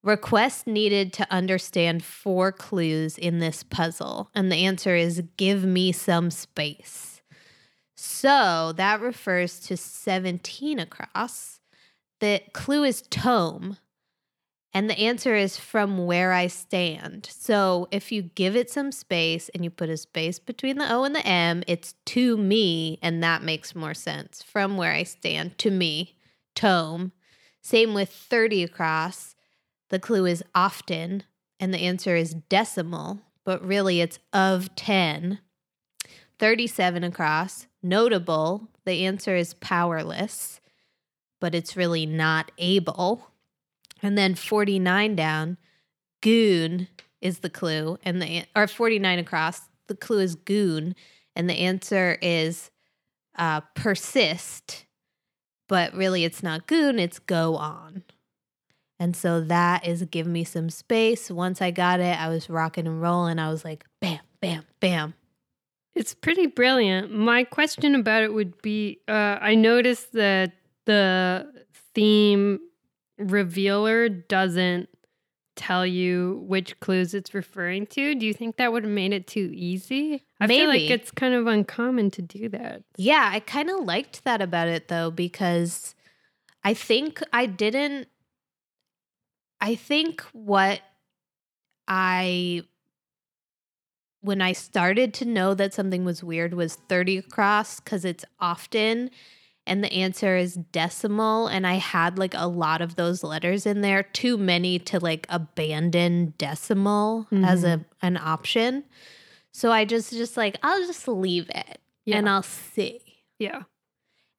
[0.03, 4.30] Request needed to understand four clues in this puzzle.
[4.36, 7.22] And the answer is give me some space.
[7.95, 11.61] So that refers to 17 across.
[12.20, 13.78] The clue is tome.
[14.74, 17.30] And the answer is from where I stand.
[17.32, 21.03] So if you give it some space and you put a space between the O
[21.03, 24.41] and the M, it's to me, and that makes more sense.
[24.41, 26.15] From where I stand, to me,
[26.55, 27.11] tome.
[27.61, 29.36] Same with 30 across.
[29.89, 31.24] The clue is often,
[31.59, 35.38] and the answer is decimal, but really it's of 10.
[36.39, 38.69] 37 across, notable.
[38.86, 40.59] The answer is powerless,
[41.39, 43.32] but it's really not able.
[44.03, 45.57] And then 49 down,
[46.21, 46.89] goon
[47.21, 50.93] is the clue, and the or 49 across, the clue is goon,
[51.35, 52.69] and the answer is
[53.37, 54.85] uh, persist,
[55.69, 58.03] but really it's not goon, it's go on.
[58.99, 61.31] And so that is give me some space.
[61.31, 63.39] Once I got it, I was rocking and rolling.
[63.39, 65.13] I was like, bam, bam, bam.
[65.95, 67.13] It's pretty brilliant.
[67.13, 70.53] My question about it would be uh, I noticed that
[70.85, 71.51] the
[71.93, 72.59] theme
[73.18, 74.89] revealer doesn't
[75.55, 78.16] tell you which clues it's referring to.
[78.16, 80.24] Do you think that would have made it too easy?
[80.39, 82.84] I feel like it's kind of uncommon to do that.
[82.97, 85.93] Yeah, I kind of liked that about it though, because
[86.64, 88.07] I think I didn't.
[89.61, 90.82] I think what
[91.88, 92.64] I,
[94.22, 99.09] when I started to know that something was weird, was 30 across because it's often,
[99.66, 101.47] and the answer is decimal.
[101.47, 105.26] And I had like a lot of those letters in there, too many to like
[105.30, 108.84] abandon decimal as a an option.
[109.51, 112.18] So I just just like I'll just leave it Yeah.
[112.18, 112.99] and I'll see.
[113.39, 113.64] Yeah.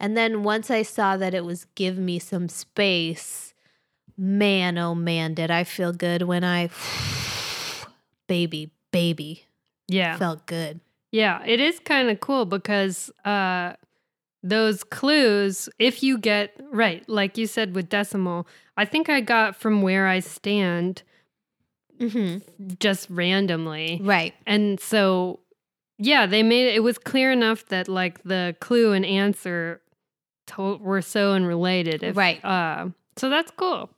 [0.01, 3.55] And then once I saw that it was give me some space,
[4.19, 6.69] man, oh man, did I feel good when I
[8.27, 9.45] baby, baby
[9.89, 10.17] Yeah.
[10.19, 10.81] felt good.
[11.13, 13.75] Yeah, it is kind of cool because uh,
[14.45, 19.57] those clues, if you get right, like you said with decimal, I think I got
[19.57, 21.03] from where I stand
[22.01, 22.75] Mm-hmm.
[22.81, 24.01] just randomly.
[24.03, 24.35] Right.
[24.47, 25.39] And so,
[25.97, 29.81] yeah, they made it, it was clear enough that like the clue and answer
[30.49, 32.03] to- were so unrelated.
[32.03, 32.45] If, Right.
[32.45, 33.91] Uh, so that's cool.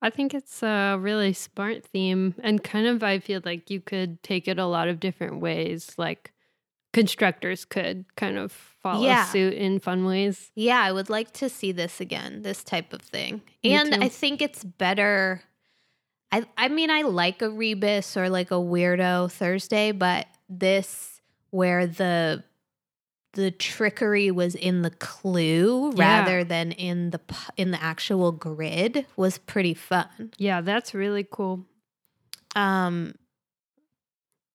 [0.00, 4.22] I think it's a really smart theme and kind of I feel like you could
[4.22, 5.90] take it a lot of different ways.
[5.98, 6.32] Like
[6.92, 9.24] constructors could kind of follow Yeah.
[9.26, 10.50] suit in fun ways.
[10.54, 13.42] Yeah, I would like to see this again, this type of thing.
[13.64, 14.00] Me and too.
[14.02, 15.42] I think it's better.
[16.32, 21.20] I I mean, I like a rebus or like a weirdo Thursday, but this
[21.50, 22.44] where the
[23.34, 26.18] the trickery was in the clue Yeah.
[26.20, 27.20] rather than in the
[27.56, 30.32] in the actual grid was pretty fun.
[30.38, 31.64] Yeah, that's really cool.
[32.56, 33.14] Um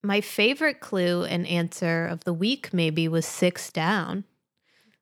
[0.03, 4.25] my favorite clue and answer of the week maybe was 6 down.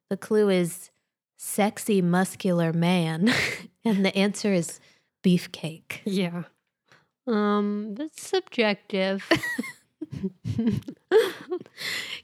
[0.10, 0.91] The clue is
[1.38, 3.34] sexy muscular man
[3.86, 4.80] and the answer is
[5.24, 5.99] beefcake.
[6.06, 6.43] Yeah.
[7.28, 9.24] Um, that's subjective.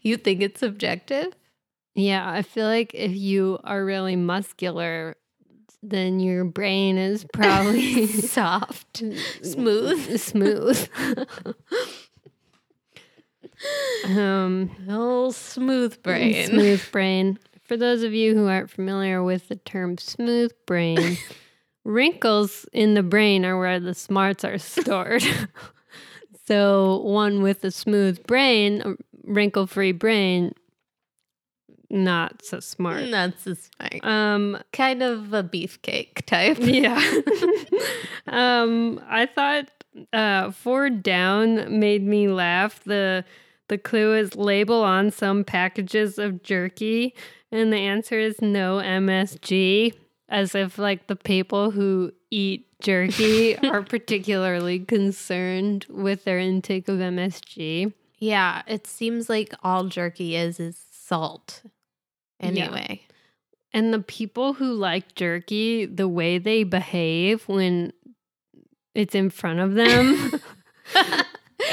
[0.01, 1.33] You think it's subjective?
[1.95, 5.17] Yeah, I feel like if you are really muscular,
[5.83, 9.03] then your brain is probably soft,
[9.41, 10.19] smooth.
[10.19, 10.89] smooth.
[14.05, 16.47] Um, Oh, smooth brain.
[16.47, 17.39] smooth brain.
[17.63, 21.17] For those of you who aren't familiar with the term smooth brain,
[21.83, 25.23] wrinkles in the brain are where the smarts are stored.
[26.47, 28.93] so, one with a smooth brain, a
[29.25, 30.53] wrinkle-free brain,
[31.89, 33.09] not so smart.
[33.11, 33.99] That's just fine.
[34.03, 36.57] Um, Kind of a beefcake type.
[36.61, 37.01] yeah.
[38.27, 39.69] um, I thought
[40.13, 42.83] uh, four down made me laugh.
[42.83, 43.25] The
[43.67, 47.13] the clue is label on some packages of jerky,
[47.51, 49.93] and the answer is no MSG,
[50.29, 56.97] as if like the people who eat jerky are particularly concerned with their intake of
[56.97, 57.93] MSG.
[58.19, 61.63] Yeah, it seems like all jerky is is salt.
[62.39, 63.01] Anyway.
[63.73, 67.91] And the people who like jerky, the way they behave when
[68.95, 70.31] it's in front of them.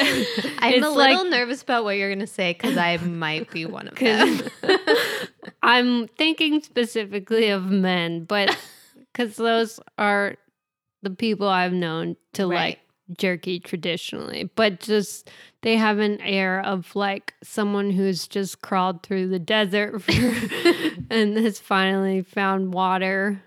[0.58, 3.50] I'm It's a like- little nervous about what you're going to say because I might
[3.50, 4.40] be one of them.
[5.62, 8.56] I'm thinking specifically of men, but
[9.12, 10.36] because those are
[11.02, 12.56] the people I've known to Right.
[12.56, 12.80] like
[13.18, 15.30] jerky traditionally, but just
[15.60, 20.02] they have an air of like someone who's just crawled through the desert
[21.10, 23.42] and has finally found water,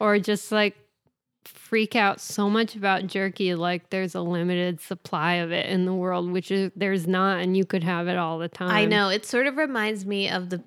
[0.00, 0.76] or just like
[1.44, 5.94] freak out so much about jerky like there's a limited supply of it in the
[5.94, 9.08] world which is there's not and you could have it all the time I know.
[9.08, 10.62] It sort of reminds me of the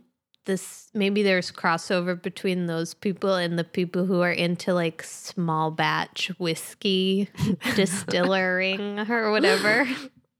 [0.46, 5.72] this maybe there's crossover between those people and the people who are into like small
[5.72, 7.30] batch whiskey
[7.76, 9.88] distilling or whatever.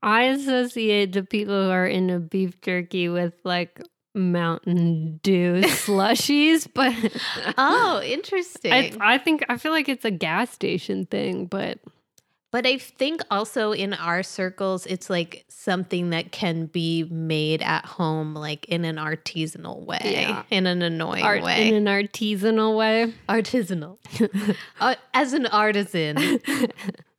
[0.02, 3.82] I associate the people who are into beef jerky with like
[4.16, 6.94] Mountain Dew slushies, but
[7.58, 8.72] Oh, interesting.
[8.74, 11.80] I, I think I feel like it's a gas station thing, but
[12.52, 17.86] But I think also in our circles, it's like something that can be made at
[17.86, 20.44] home, like in an artisanal way, Yeah.
[20.52, 21.70] in an annoying art way.
[21.70, 23.14] in an artisanal way.
[23.28, 23.98] artisanal.
[24.80, 26.40] uh, as an artisan,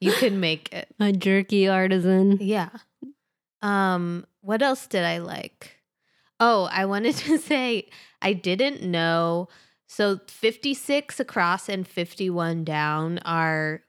[0.01, 0.86] you can make it.
[1.01, 2.38] A jerky artisan.
[2.40, 2.68] Yeah.
[3.62, 5.74] Um, what else did I like?
[6.47, 7.88] Oh, I wanted to say
[8.20, 9.49] I didn't know.
[9.86, 13.82] So 56 across and 51 down are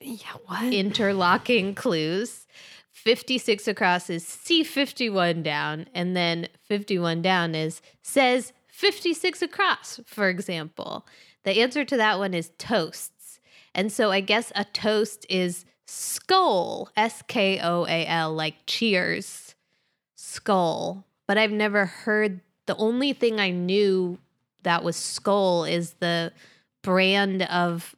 [0.00, 0.72] Yeah, what?
[0.72, 2.46] interlocking clues.
[2.90, 10.28] 56 across is see 51 down, and then 51 down is says 56 across, for
[10.28, 11.06] example.
[11.44, 13.40] The answer to that one is toasts.
[13.74, 19.54] And so I guess a toast is skoal, S K O A L, like cheers,
[20.16, 21.04] skoal.
[21.32, 24.18] But I've never heard the only thing I knew
[24.64, 26.30] that was Skoal is the
[26.82, 27.96] brand of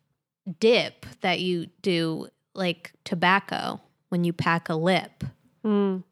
[0.61, 5.25] dip that you do like tobacco when you pack a lip.
[5.65, 6.05] Mm.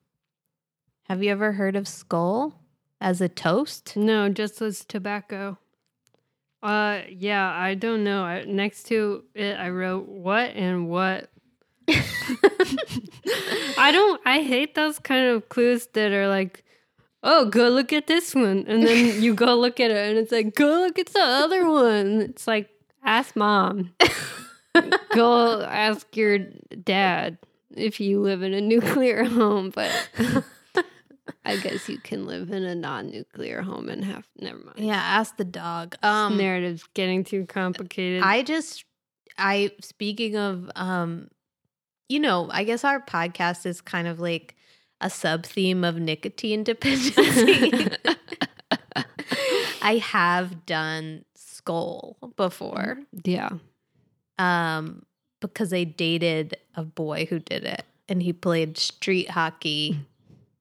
[1.05, 2.55] Have you ever heard of skoal
[3.01, 3.97] as a toast?
[3.97, 5.59] No, just as tobacco.
[6.61, 8.25] Uh, yeah, I don't know.
[8.25, 11.31] I, next to it, I wrote what and what.
[11.89, 14.21] I don't.
[14.25, 16.65] I hate those kind of clues that are like,
[17.23, 20.33] "Oh, go look at this one," and then you go look at it, and it's
[20.33, 22.69] like, "Go look at the other one." It's like,
[23.05, 23.95] ask mom.
[25.15, 26.39] go ask your
[26.85, 27.39] dad
[27.77, 29.91] if you live in a nuclear home, but
[31.45, 34.79] I guess you can live in a non-nuclear home and have never mind.
[34.79, 35.97] Yeah, ask the dog.
[36.03, 38.23] Um, Um narrative's getting too complicated.
[38.23, 38.85] I just
[39.39, 41.29] I speaking of um
[42.09, 44.55] you know, I guess our podcast is kind of like
[45.03, 47.89] a sub theme of nicotine dependency.
[49.83, 52.99] I have done Skoal before.
[53.25, 53.51] yeah.
[54.39, 55.05] Um
[55.41, 59.99] because I dated a boy who did it and he played street hockey.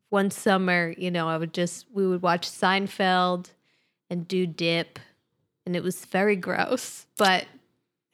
[0.09, 3.51] One summer, you know, I would just we would watch Seinfeld
[4.09, 4.99] and do dip
[5.65, 7.45] and it was very gross, but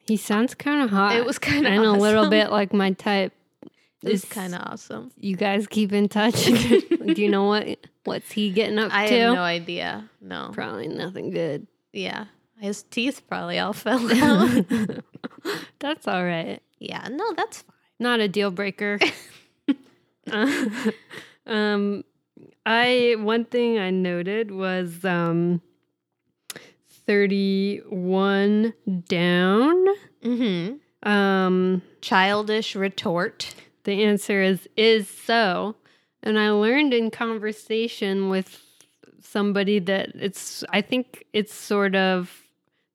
[0.06, 1.16] He sounds kind of hot.
[1.16, 3.32] it was kind of and a little bit like my type.
[4.02, 5.10] It was Is- kind of awesome.
[5.18, 6.44] You guys keep in touch.
[6.46, 9.14] Do you know what what's he getting up I to?
[9.14, 10.08] I have no idea.
[10.20, 10.50] No.
[10.52, 11.66] Probably nothing good.
[11.92, 12.26] Yeah.
[12.60, 14.66] His teeth probably all fell out.
[15.80, 16.60] That's all right.
[16.78, 17.08] yeah.
[17.10, 17.74] No, that's fine.
[18.00, 18.98] Not a deal breaker.
[20.30, 20.66] Uh,
[21.46, 22.04] um,
[22.66, 25.62] I one thing I noted was um,
[27.06, 28.74] thirty-one
[29.08, 29.86] down.
[30.22, 31.08] Mm-hmm.
[31.08, 33.54] Um, Childish retort.
[33.88, 35.74] The answer is is so,
[36.22, 38.62] and I learned in conversation with
[39.22, 40.62] somebody that it's.
[40.68, 42.30] I think it's sort of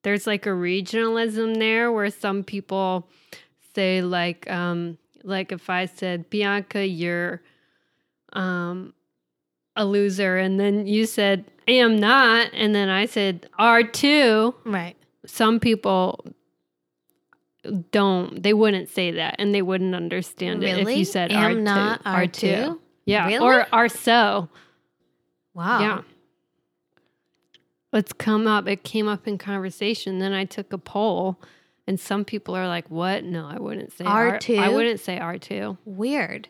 [0.03, 3.09] there's like a regionalism there where some people
[3.73, 7.41] say like um like if I said Bianca, you're
[8.33, 8.93] um
[9.75, 14.53] a loser, and then you said I am not, and then I said are too.
[14.63, 14.95] Right.
[15.25, 16.23] Some people
[17.91, 18.41] don't.
[18.41, 22.03] They wouldn't say that, and they wouldn't understand it if you said Am are not,
[22.03, 22.09] too.
[22.09, 22.81] are too?
[23.05, 23.39] Yeah, Really?
[23.39, 24.49] or are so.
[25.53, 25.79] Wow.
[25.79, 26.01] Yeah.
[27.93, 28.67] It's come up.
[28.67, 30.19] It came up in conversation.
[30.19, 31.39] Then I took a poll,
[31.85, 33.23] and some people are like, "What?
[33.23, 34.59] No, I wouldn't say R R2?
[34.59, 35.77] I wouldn't say R two.
[35.85, 36.49] Weird.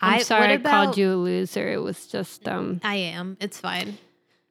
[0.00, 1.68] I'm I, sorry, what I called you a loser.
[1.68, 2.80] It was just um.
[2.82, 3.36] I am.
[3.40, 3.98] It's fine.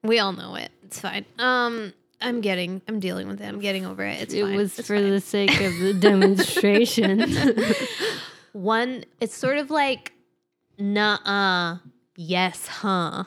[0.03, 0.71] We all know it.
[0.83, 1.25] It's fine.
[1.37, 2.81] Um, I'm getting.
[2.87, 3.45] I'm dealing with it.
[3.45, 4.21] I'm getting over it.
[4.21, 4.55] It's it fine.
[4.55, 5.09] was It's for fine.
[5.09, 7.33] the sake of the demonstration.
[8.53, 9.05] One.
[9.19, 10.13] It's sort of like,
[10.77, 11.77] nah.
[12.15, 13.23] Yes, huh?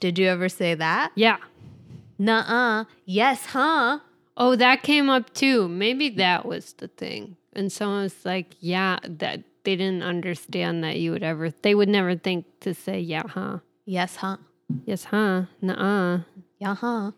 [0.00, 1.12] Did you ever say that?
[1.14, 1.36] yeah.
[2.18, 2.84] Nuh-uh.
[3.06, 3.98] Yes, huh?
[4.36, 5.66] Oh, that came up too.
[5.68, 7.36] Maybe that was the thing.
[7.54, 11.50] And someone was like, "Yeah, that they didn't understand that you would ever.
[11.62, 13.58] They would never think to say, yeah, huh?
[13.84, 14.36] Yes, huh?
[14.86, 15.46] Yes, huh?
[15.60, 16.18] Nuh-uh.
[16.18, 16.22] Yeah,
[16.62, 17.10] huh?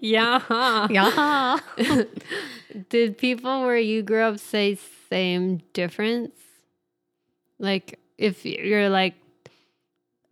[0.00, 1.58] yeah, huh?
[2.88, 4.78] Did people where you grew up say
[5.10, 6.38] same difference?
[7.58, 9.14] Like if you're like,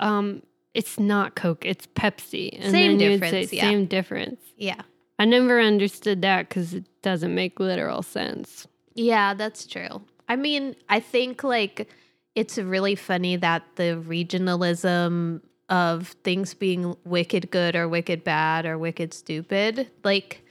[0.01, 0.43] um,
[0.75, 3.63] it's not Coke, it's Pepsi, and Same difference, yeah.
[3.63, 4.41] same difference.
[4.57, 4.83] yeah.
[5.19, 8.67] I never understood that because it doesn't make literal sense.
[8.95, 10.03] Yeah, that's true.
[10.29, 11.89] I mean, I think like
[12.35, 18.79] it's really funny that the regionalism of things being wicked good or wicked bad or
[18.79, 19.91] wicked stupid.
[20.05, 20.43] Like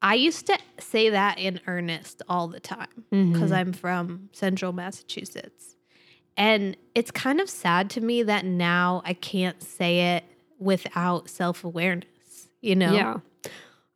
[0.00, 3.56] I used to say that in earnest all the time because Mhm.
[3.56, 5.76] I'm from central Massachusetts.
[6.36, 10.24] And it's kind of sad to me that now I can't say it
[10.58, 12.92] without self awareness, you know?
[12.92, 13.16] Yeah.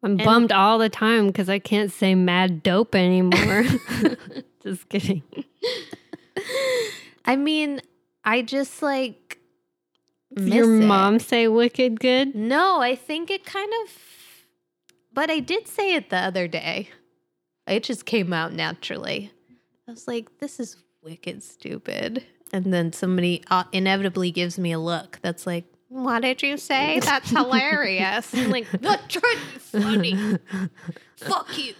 [0.03, 3.64] I'm bummed all the time because I can't say mad dope anymore.
[4.62, 5.22] Just kidding.
[7.24, 7.80] I mean,
[8.24, 9.39] I just like.
[10.37, 10.84] Your it.
[10.84, 12.34] mom say wicked good?
[12.34, 13.93] No, I think it kind of.
[15.12, 16.91] But I did say it the other day.
[17.66, 19.32] It just came out naturally.
[19.89, 22.24] I was like, this is wicked stupid.
[22.53, 27.01] And then somebody uh, inevitably gives me a look that's like, what did you say?
[27.05, 28.34] That's hilarious.
[28.34, 29.20] I'm like, trying to
[29.53, 30.39] be funny.
[31.16, 31.74] Fuck you.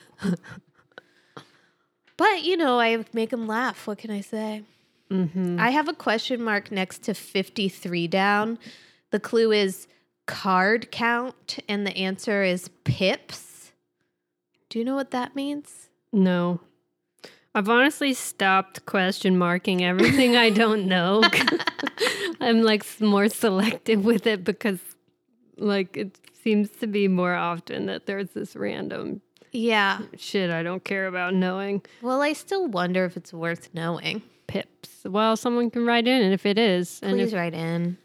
[2.17, 3.87] But, you know, I make them laugh.
[3.87, 4.63] What can I say?
[5.11, 5.59] Mm-hmm.
[5.61, 8.59] I have a question mark next to 53 down.
[9.11, 9.87] The clue is
[10.27, 13.73] card count, and the answer is pips.
[14.69, 15.89] Do you know what that means?
[16.13, 16.61] No.
[17.55, 21.23] I've honestly stopped question marking everything I don't know.
[22.41, 24.79] I'm like more selective with it because
[25.57, 30.01] like it seems to be more often that there's this random Yeah.
[30.19, 31.81] shit I don't care about knowing.
[32.03, 34.21] Well, I still wonder if it's worth knowing.
[34.57, 35.05] Pips.
[35.05, 37.01] Well, someone can write in and if it is.
[37.03, 37.97] And Please if, write in.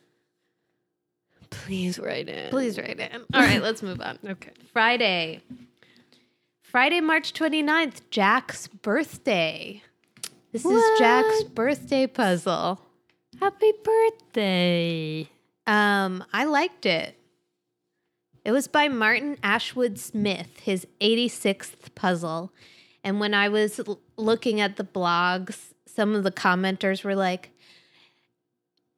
[1.50, 2.50] please write in.
[2.50, 3.22] Please write in.
[3.34, 4.18] All right, let's move on.
[4.28, 4.52] Okay.
[4.72, 5.42] Friday.
[6.62, 9.82] Friday, March 29th, Jack's birthday.
[10.54, 12.80] This is Jack's birthday puzzle.
[13.40, 15.30] Happy birthday.
[15.68, 17.18] Um, I liked it.
[18.46, 22.52] It was by Martin Ashwood Smith, his 86th puzzle.
[23.04, 27.52] And when I was l- looking at the blogs, some of the commenters were like,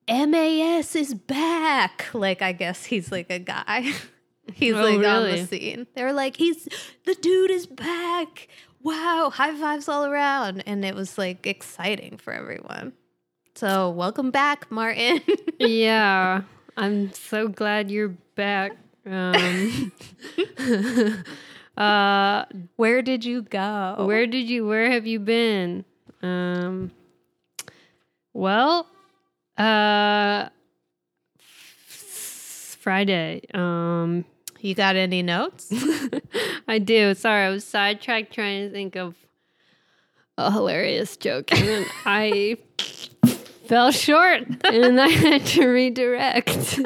[0.07, 2.07] MAS is back.
[2.13, 3.91] Like, I guess he's like a guy.
[4.53, 5.87] he's Oh, like on the scene.
[5.95, 6.67] They were like, he's
[7.05, 8.47] the dude is back.
[8.81, 10.63] Wow, high fives all around.
[10.67, 12.93] And it was like exciting for everyone.
[13.55, 15.21] So, welcome back, Martin.
[15.59, 16.41] yeah.
[16.75, 18.73] I'm so glad you're back.
[19.05, 19.91] Um,
[21.77, 24.05] uh, Where did you go?
[24.05, 25.85] Where did you where have you been?
[26.23, 26.91] Um
[28.33, 28.87] well,
[29.57, 30.47] uh
[32.79, 33.41] Friday.
[33.53, 34.25] Um
[34.61, 35.71] you got any notes?
[36.67, 37.13] I do.
[37.13, 39.15] Sorry, I was sidetracked trying to think of
[40.37, 42.57] a hilarious joke and then I
[43.67, 46.79] fell short and I had to redirect.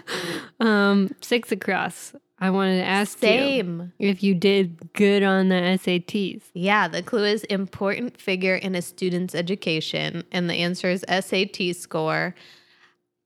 [0.60, 2.14] um six across.
[2.44, 3.92] I wanted to ask you Same.
[3.98, 6.42] if you did good on the SATs.
[6.52, 11.74] Yeah, the clue is important figure in a student's education, and the answer is SAT
[11.74, 12.34] score.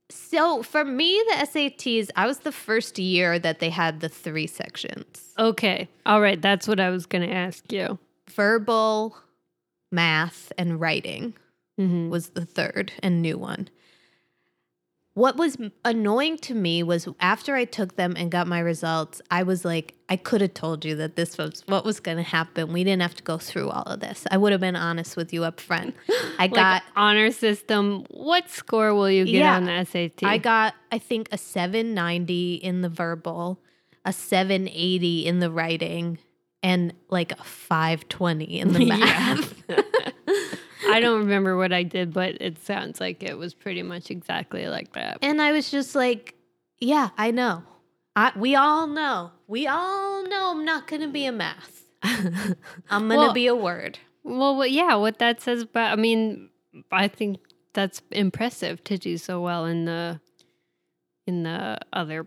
[0.08, 4.46] So for me, the SATs, I was the first year that they had the three
[4.46, 5.88] sections Okay.
[6.06, 6.40] All right.
[6.40, 7.98] That's what I was going to ask you.
[8.30, 9.16] verbal,
[9.90, 11.34] math, and writing.
[11.80, 12.10] Mm-hmm.
[12.10, 13.68] was the third and new one.
[15.18, 19.42] What was annoying to me was after I took them and got my results, I
[19.42, 22.72] was like, I could have told you that this was what was going to happen.
[22.72, 24.26] We didn't have to go through all of this.
[24.30, 25.96] I would have been honest with you up front.
[26.08, 28.04] I Like got honor system.
[28.10, 29.56] What score will you get Yeah.
[29.56, 30.22] on the SAT?
[30.22, 33.58] I got I think a 790 in the verbal,
[34.04, 36.18] a 780 in the writing,
[36.62, 38.84] and like a 520 in the
[39.68, 39.82] Yeah.
[40.88, 44.66] I don't remember what I did, but it sounds like it was pretty much exactly
[44.66, 45.18] like that.
[45.22, 46.34] And I was just like,
[46.80, 47.62] yeah, I know.
[48.16, 49.30] I, we all know.
[49.46, 51.84] We all know I'm not going to be a math.
[52.02, 53.98] I'm going to Well- be a word.
[54.24, 56.50] Well, what, yeah, what that says about, I mean,
[56.92, 57.38] I think
[57.72, 60.20] that's impressive to do so well in the
[61.26, 62.26] in the other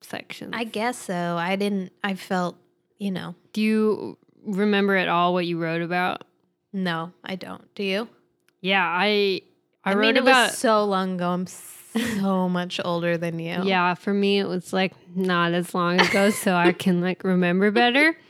[0.00, 0.52] sections.
[0.54, 1.36] I guess so.
[1.36, 2.56] I didn't, I felt,
[2.98, 6.24] you know, do you remember at all what you wrote about?
[6.72, 7.72] No, I don't.
[7.74, 8.08] Do you?
[8.60, 9.42] Yeah, I
[9.84, 11.30] I, I, wrote mean, it about was so long ago.
[11.30, 13.62] I'm so much older than you.
[13.64, 17.70] Yeah, for me it was like not as long ago, so I can like remember
[17.70, 18.16] better.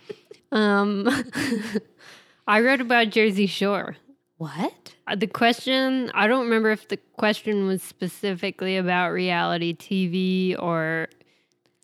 [0.52, 1.08] Um,
[2.48, 3.96] I wrote about Jersey Shore.
[4.36, 4.94] What?
[5.06, 11.06] Uh, The question I don't remember if the question was specifically about reality TV or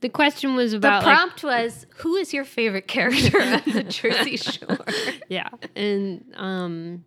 [0.06, 3.82] the question was The about like, prompt was Who is your favorite character on the
[3.82, 4.78] Jersey Shore?
[5.28, 7.02] yeah, and um,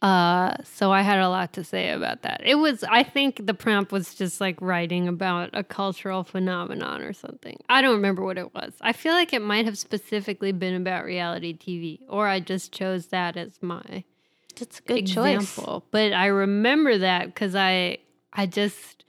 [0.00, 2.40] uh, so I had a lot to say about that.
[2.44, 7.12] It was I think the prompt was just like writing about a cultural phenomenon or
[7.12, 7.56] something.
[7.68, 8.72] I don't remember what it was.
[8.80, 13.08] I feel like it might have specifically been about reality TV, or I just chose
[13.08, 14.02] that as my
[14.58, 15.36] That's a good choice.
[15.42, 15.84] example.
[15.92, 17.98] But I remember that because I
[18.32, 19.01] I just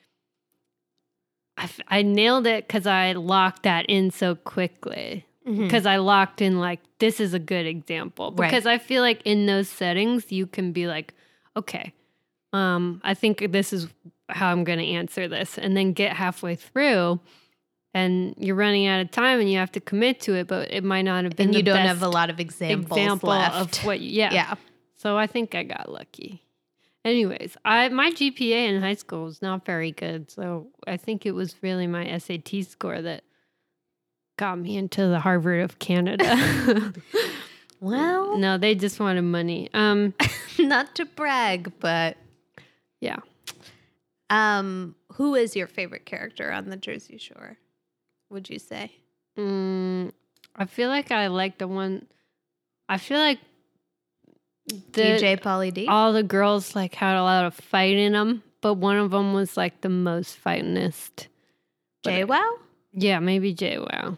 [1.57, 5.25] I, f- I nailed it because I locked that in so quickly.
[5.45, 8.31] Because I locked in like this is a good example.
[8.31, 8.49] Right.
[8.49, 11.13] Because I feel like in those settings you can be like,
[11.57, 11.91] okay,
[12.53, 13.87] um, I think this is
[14.29, 17.19] how I'm going to answer this, and then get halfway through,
[17.93, 20.83] and you're running out of time, and you have to commit to it, but it
[20.83, 21.47] might not have been.
[21.47, 23.79] and you don't have a lot of examples example left.
[23.79, 23.99] of what.
[23.99, 24.53] You, yeah, yeah.
[24.95, 26.41] so I think I got lucky.
[27.05, 31.31] Anyways, I my GPA in high school was not very good, so I think it
[31.31, 33.23] was really my SAT score that
[34.37, 36.93] got me into the Harvard of Canada.
[37.83, 39.69] Well, no, they just wanted money.
[39.73, 40.13] Um,
[40.57, 42.15] not to brag, but
[43.01, 43.17] yeah.
[44.29, 47.57] um, who is your favorite character on the Jersey Shore?
[48.29, 48.93] Would you say?
[49.37, 50.13] Mm,
[50.55, 52.07] I feel like I like the one.
[52.87, 53.39] I feel like
[54.67, 55.87] the, DJ Pauly D.
[55.87, 59.33] all the girls like had a lot of fight in them, but one of them
[59.33, 61.27] was like the most fightingest.
[62.03, 62.51] But- JWoww.
[62.93, 64.17] Yeah, maybe JWoww.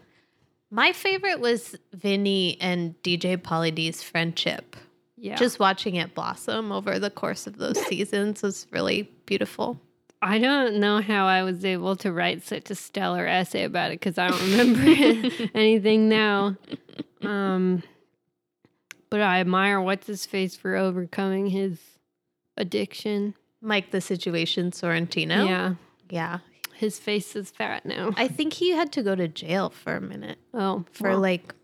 [0.72, 4.76] My favorite was Vinny and DJ Pauly D's friendship.
[5.18, 9.80] Yeah, Just watching it blossom over the course of those seasons was really beautiful.
[10.22, 14.00] I don't know how I was able to write such a stellar essay about it
[14.00, 14.82] because I don't remember
[15.54, 16.58] anything now.
[17.22, 17.82] Um,
[19.16, 21.80] but I admire what's his face for overcoming his
[22.58, 23.34] addiction.
[23.62, 25.48] Mike the Situation Sorrentino.
[25.48, 25.76] Yeah,
[26.10, 26.40] Yeah.
[26.74, 28.12] his face is fat now.
[28.18, 31.20] I think he had to go to jail for a minute oh, for well.
[31.22, 31.56] like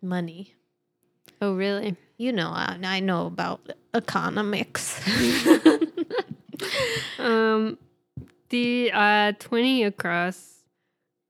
[0.00, 0.54] money.
[1.42, 1.96] oh really?
[2.16, 5.02] You know, I, I know about economics.
[7.18, 7.78] Um,
[8.50, 10.58] the uh twenty across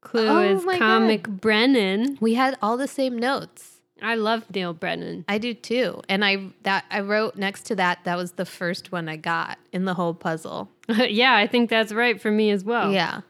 [0.00, 2.18] clue Oh is comic Brennan.
[2.20, 3.69] we had all the same notes.
[4.02, 5.24] I love Neal Brennan.
[5.28, 6.02] I do too.
[6.08, 9.58] And I that I wrote next to that that was the first one I got
[9.72, 10.70] in the whole puzzle.
[10.88, 12.92] yeah, I think that's right for me as well.
[12.92, 13.20] Yeah.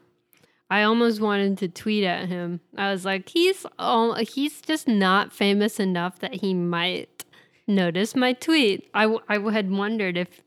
[0.69, 2.61] I almost wanted to tweet at him.
[2.77, 7.25] I was like, he's oh, he's just not famous enough that he might
[7.67, 8.89] notice my tweet.
[8.93, 10.41] I, w- I had wondered if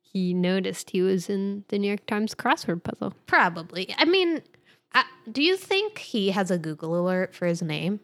[0.00, 3.14] he noticed he was in the New York Times crossword puzzle.
[3.26, 3.94] Probably.
[3.98, 4.42] I mean,
[4.94, 8.00] I, do you think he has a Google alert for his name?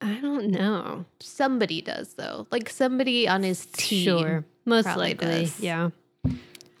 [0.00, 1.06] I don't know.
[1.20, 2.46] Somebody does though.
[2.50, 4.04] Like somebody on his team.
[4.04, 5.60] Sure, most likely, does.
[5.60, 5.90] yeah.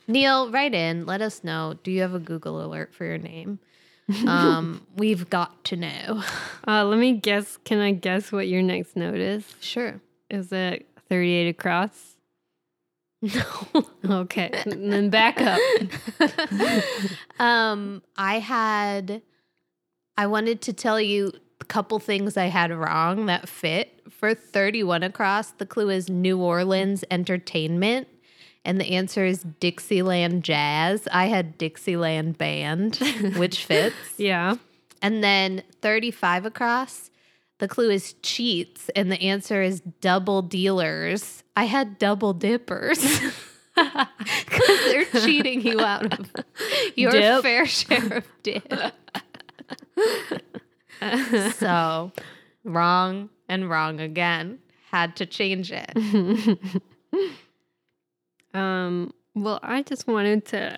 [0.08, 1.04] Neal, write in.
[1.06, 1.74] Let us know.
[1.82, 3.58] Do you have a Google alert for your name?
[4.24, 6.22] Um, we've got to know.
[6.64, 7.56] Uh, let me guess.
[7.64, 9.44] Can I guess what your next note is?
[9.60, 10.00] Sure.
[10.30, 12.14] Is it thirty-eight across?
[13.22, 13.42] No.
[14.08, 15.58] Okay, and then back up.
[17.40, 19.22] um, I had.
[20.16, 21.32] I wanted to tell you
[21.68, 25.50] couple things I had wrong that fit for 31 across.
[25.52, 28.08] The clue is New Orleans entertainment.
[28.64, 31.06] And the answer is Dixieland Jazz.
[31.12, 32.96] I had Dixieland Band,
[33.36, 33.94] which fits.
[34.16, 34.56] Yeah.
[35.00, 37.10] And then 35 across,
[37.58, 41.44] the clue is cheats, and the answer is double dealers.
[41.54, 42.98] I had double dippers
[43.76, 46.30] because they're cheating you out of
[46.96, 47.42] your Dip.
[47.42, 48.72] fair share of dip.
[51.54, 52.12] So
[52.64, 54.58] wrong and wrong again.
[54.90, 56.58] Had to change it.
[58.54, 60.76] Um, well, I just wanted to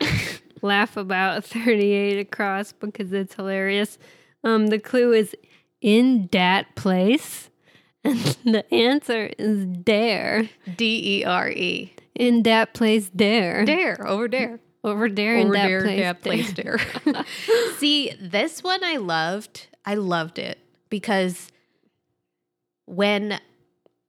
[0.63, 3.99] laugh about 38 across because it's hilarious.
[4.43, 5.37] Um, the clue is
[5.81, 7.51] in that place,
[8.05, 10.49] and the answer is dare.
[10.77, 11.93] D E R E.
[12.17, 13.65] In that place, there.
[13.65, 14.59] Dare over dare.
[14.85, 16.81] Over there, in Over that there, place, that place there.
[17.05, 17.25] there.
[17.79, 19.67] See, this one I loved.
[19.89, 20.59] I loved it
[20.91, 21.51] because
[22.85, 23.41] when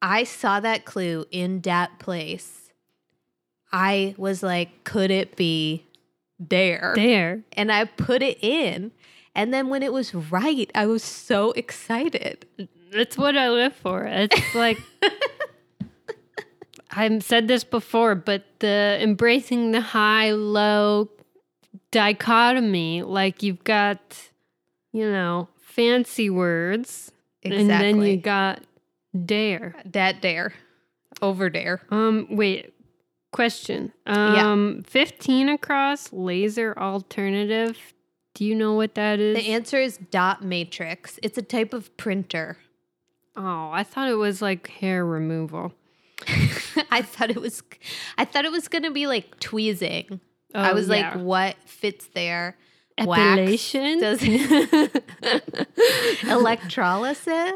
[0.02, 2.74] I saw that clue in that place,
[3.72, 5.86] I was like, could it be
[6.38, 6.92] there?
[6.98, 7.44] there.
[7.54, 8.92] And I put it in.
[9.34, 12.46] And then when it was right, I was so excited.
[12.92, 14.04] That's what I live for.
[14.04, 14.80] It's like
[16.92, 21.08] I've said this before, but the embracing the high low
[21.92, 24.30] dichotomy, like you've got,
[24.92, 27.12] you know, fancy words,
[27.44, 28.64] and then you got
[29.26, 29.76] dare.
[29.86, 30.54] that dare.
[31.22, 31.82] Over dare.
[31.90, 32.74] Um, wait.
[33.32, 33.94] Question.
[34.08, 34.52] Yeah.
[34.52, 37.78] Um, fifteen across laser alternative.
[38.34, 39.38] Do you know what that is?
[39.38, 41.20] The answer is dot matrix.
[41.22, 42.58] It's a type of printer.
[43.36, 45.74] oh, I thought it was like hair removal.
[46.92, 47.62] I thought it was
[48.18, 50.20] I thought it was gonna be like tweezing.
[50.56, 51.12] Oh, I was yeah.
[51.12, 52.58] like, what fits there?
[53.06, 54.00] Wax Epilation?
[54.00, 54.24] Does
[56.24, 57.28] electrolysis?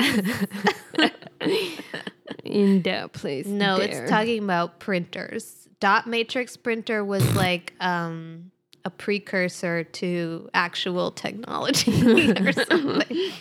[2.43, 3.45] in that place.
[3.45, 4.03] No, there.
[4.03, 5.67] it's talking about printers.
[5.79, 8.51] dot matrix printer was like um,
[8.85, 11.91] a precursor to actual technology
[12.31, 13.31] or something.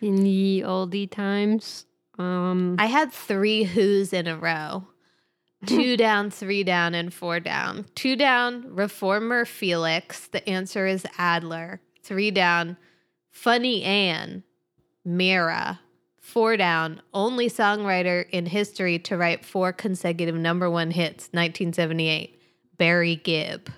[0.00, 1.86] In the oldie times.
[2.18, 4.86] Um, I had three who's in a row.
[5.66, 7.86] Two down, three down, and four down.
[7.94, 10.28] Two down, reformer Felix.
[10.28, 11.80] The answer is Adler.
[12.02, 12.76] Three down,
[13.30, 14.42] funny Anne,
[15.06, 15.80] Meara.
[16.20, 22.40] Four down, only songwriter in history to write four consecutive number one hits, 1978,
[22.78, 23.70] Barry Gibb.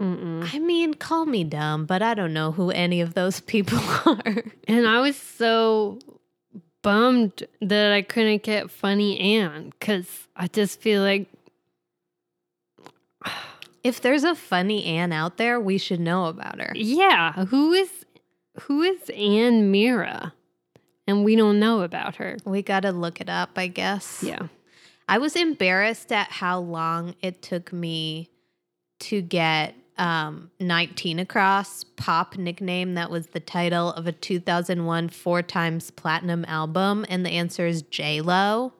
[0.00, 0.48] mm-mm.
[0.52, 4.44] I mean, call me dumb, but I don't know who any of those people are.
[4.66, 6.00] And I was so
[6.88, 11.28] bummed that I couldn't get Funny Anne because I just feel like
[13.84, 16.72] If there's a funny Anne out there, we should know about her.
[16.74, 17.90] Yeah, who is
[18.62, 20.32] who is Anne Meara?
[21.06, 22.36] And we don't know about her.
[22.44, 24.22] We got to look it up, I guess.
[24.22, 24.48] Yeah.
[25.08, 28.28] I was embarrassed at how long it took me
[29.00, 35.42] to get um, 19 across pop nickname that was the title of a 2001 four
[35.42, 38.72] times platinum album and the answer is j-lo.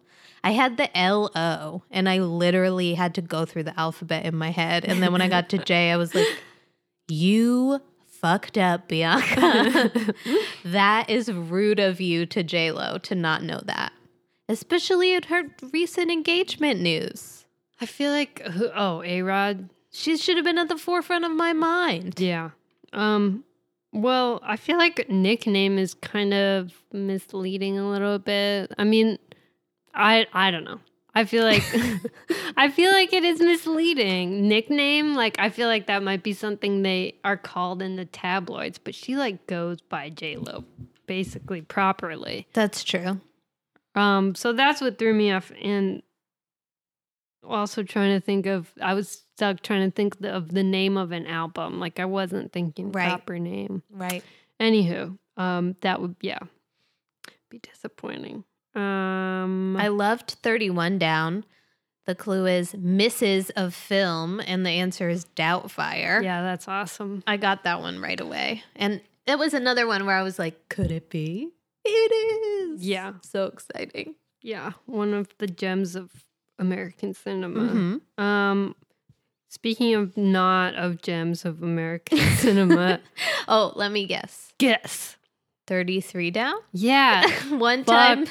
[0.44, 4.50] I had the l-o and i literally had to go through the alphabet in my
[4.50, 4.84] head.
[4.84, 6.26] And then when i got to j i was like
[7.08, 9.90] you fucked up bianca.
[10.64, 13.92] That is rude of you to j-lo to not know that.
[14.48, 17.44] Especially at her recent engagement news.
[17.80, 18.42] I feel like
[18.74, 19.68] oh, A-Rod.
[19.90, 22.50] She should have been at the forefront of my mind Yeah.
[22.92, 23.44] Um
[23.92, 28.72] well, I feel like nickname is kind of misleading a little bit.
[28.76, 29.18] I mean,
[29.94, 30.80] I I don't know.
[31.14, 31.62] I feel like
[32.56, 34.46] I feel like it is misleading.
[34.46, 38.78] Nickname, like I feel like that might be something they are called in the tabloids,
[38.78, 40.64] but she like goes by J Lo
[41.06, 42.46] basically properly.
[42.52, 43.18] that's true
[43.94, 46.02] Um, so that's what threw me off, and
[47.48, 48.72] also trying to think of.
[48.80, 51.80] I was stuck trying to think of the name of an album.
[51.80, 53.08] Like I wasn't thinking Right.
[53.08, 53.82] proper name.
[53.90, 54.22] right
[54.60, 56.40] Anywho, um, that would yeah,
[57.50, 58.44] be disappointing.
[58.74, 61.44] Um, I loved 31 down.
[62.06, 63.50] The clue is Mrs.
[63.54, 66.22] of Film, and the answer is Doubtfire.
[66.22, 67.22] yeah, that's awesome.
[67.26, 68.62] I got that one right away.
[68.76, 71.50] And it was another one where I was like, could it be?
[71.84, 71.88] It
[72.72, 72.82] is.
[72.86, 73.14] Yeah.
[73.22, 74.14] So exciting.
[74.42, 76.10] Yeah, one of the gems of
[76.58, 77.60] American cinema.
[77.60, 78.22] Mhm.
[78.22, 78.74] Um,
[79.48, 83.00] speaking of not of gems of American cinema,
[83.48, 84.52] Oh, let me guess.
[84.58, 85.16] guess.
[85.66, 86.54] 33 down?
[86.72, 88.26] Yeah, one time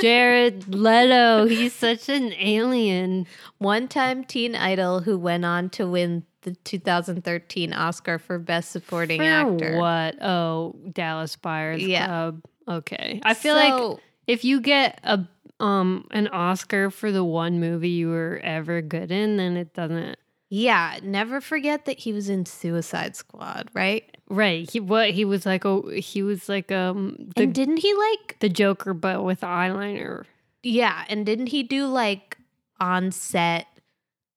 [0.00, 1.46] Jared Leto.
[1.46, 3.26] He's such an alien.
[3.58, 9.20] one time teen idol who went on to win the 2013 Oscar for best supporting
[9.20, 9.78] For actor.
[9.78, 10.22] what?
[10.22, 12.06] Oh, Dallas Buyers Yeah.
[12.06, 12.42] Club.
[12.66, 13.20] Okay.
[13.22, 15.20] I feel like if you get a
[15.60, 20.16] um an Oscar for the one movie you were ever good in, then it doesn't.
[20.50, 24.04] yeah, never forget that he was in Suicide Squad, right?
[24.30, 24.70] Right.
[24.70, 25.64] He what he was like.
[25.66, 30.24] Oh, he was like um the and didn't he like the Joker, but with eyeliner.
[30.62, 32.36] Yeah, and didn't he do like
[32.80, 33.66] on set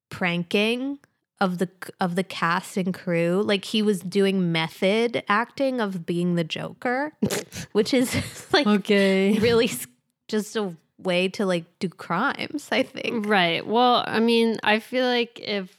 [0.09, 0.99] pranking
[1.39, 1.69] of the
[1.99, 3.41] of the cast and crew?
[3.45, 7.13] Like he was doing method acting of being the Joker,
[7.73, 8.15] which is
[8.53, 9.37] like Okay.
[9.39, 9.69] really
[10.27, 13.27] just a way to like do crimes, I think.
[13.27, 13.65] Right.
[13.65, 15.77] Well, I mean, I feel like if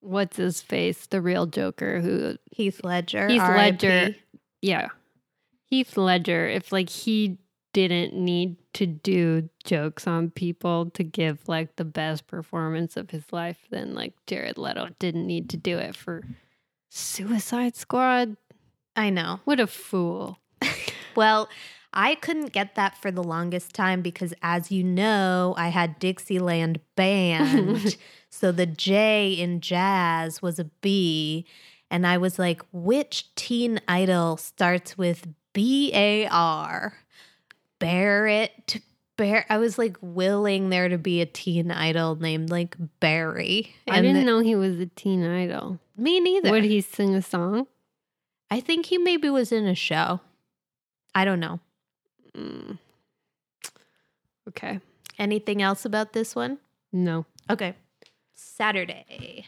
[0.00, 3.28] what's his face, the real Joker, who Heath Ledger.
[3.28, 3.40] Heath.
[3.42, 4.14] Ledger.
[4.60, 4.88] yeah,
[5.66, 7.38] Heath Ledger, if like he
[7.72, 13.24] didn't need to do jokes on people to give like the best performance of his
[13.32, 16.22] life, then like Jared Leto didn't need to do it for
[16.90, 18.36] Suicide Squad.
[18.94, 19.40] I know.
[19.44, 20.38] What a fool.
[21.14, 21.50] Well,
[21.94, 26.80] I couldn't get that for the longest time because, as you know, I had Dixieland
[26.96, 27.96] Band.
[28.30, 31.46] so the J in jazz was a B.
[31.90, 36.94] And I was like, which teen idol starts with B A R?
[37.78, 38.80] Barrett.
[39.18, 39.44] Bear.
[39.50, 43.74] I was like willing there to be a teen idol named like Barry.
[43.86, 45.78] I didn't the- know he was a teen idol.
[45.96, 46.50] Me neither.
[46.50, 47.66] Would he sing a song?
[48.50, 50.20] I think he maybe was in a show.
[51.14, 51.60] I don't know.
[52.36, 52.78] Mm.
[54.48, 54.80] Okay.
[55.18, 56.58] Anything else about this one?
[56.92, 57.26] No.
[57.50, 57.74] Okay.
[58.34, 59.46] Saturday.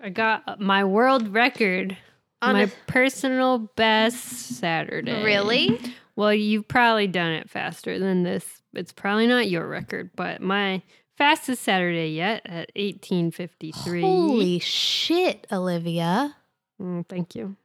[0.00, 1.96] I got my world record.
[2.42, 4.18] On my a- personal best
[4.58, 5.22] Saturday.
[5.24, 5.80] Really?
[6.16, 8.62] Well, you've probably done it faster than this.
[8.74, 10.82] It's probably not your record, but my
[11.16, 14.00] fastest Saturday yet at 1853.
[14.02, 16.36] Holy shit, Olivia.
[16.80, 17.56] Mm, thank you.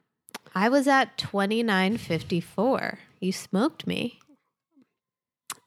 [0.55, 2.97] I was at 29.54.
[3.19, 4.19] You smoked me.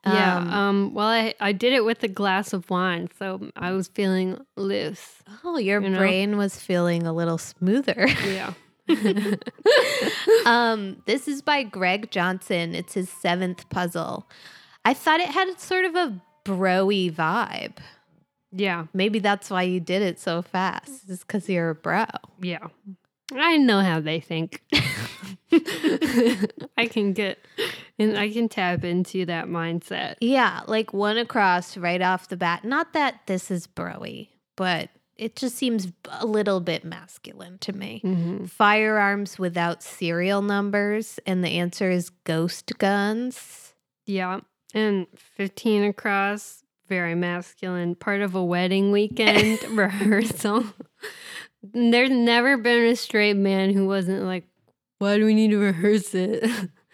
[0.04, 0.38] Yeah.
[0.38, 3.88] Um, Um, well, I, I did it with a glass of wine, so I was
[3.88, 5.22] feeling loose.
[5.44, 5.98] oh, your you know?
[5.98, 8.08] brain was feeling a little smoother.
[8.26, 8.54] Yeah.
[10.46, 12.74] um, this is by Greg Johnson.
[12.74, 14.28] It's his seventh puzzle.
[14.84, 17.76] I thought it had sort of a broy vibe.
[18.50, 18.86] Yeah.
[18.92, 21.06] Maybe that's why you did it so fast.
[21.06, 22.04] Just because you're a bro.
[22.40, 22.66] Yeah.
[23.34, 24.62] I know how they think.
[26.76, 27.38] I can get
[27.98, 30.16] and I can tap into that mindset.
[30.20, 32.64] Yeah, like one across right off the bat.
[32.64, 38.00] Not that this is broy, but it just seems a little bit masculine to me.
[38.04, 38.48] Mhm.
[38.48, 43.74] Firearms without serial numbers, and the answer is ghost guns.
[44.06, 44.40] Yeah.
[44.74, 45.06] And
[45.36, 50.64] 15 across, very masculine, part of a wedding weekend rehearsal.
[51.62, 54.44] There's never been a straight man who wasn't like,
[54.98, 56.44] why do we need to rehearse it?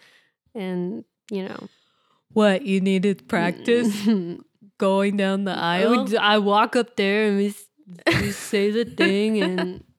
[0.55, 1.67] and, you know,
[2.33, 4.07] What you needed practice
[4.77, 7.55] going down the I, would, I walk up there and we,
[8.21, 9.83] we say the thing and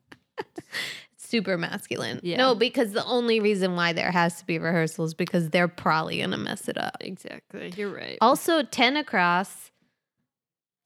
[1.16, 2.18] Super masculine.
[2.24, 2.38] Yeah.
[2.38, 6.36] No, because the only reason why there has to be rehearsals because they're probably gonna
[6.36, 6.96] mess it up.
[7.00, 8.18] exactly, you're right.
[8.20, 9.70] Also, 10 across,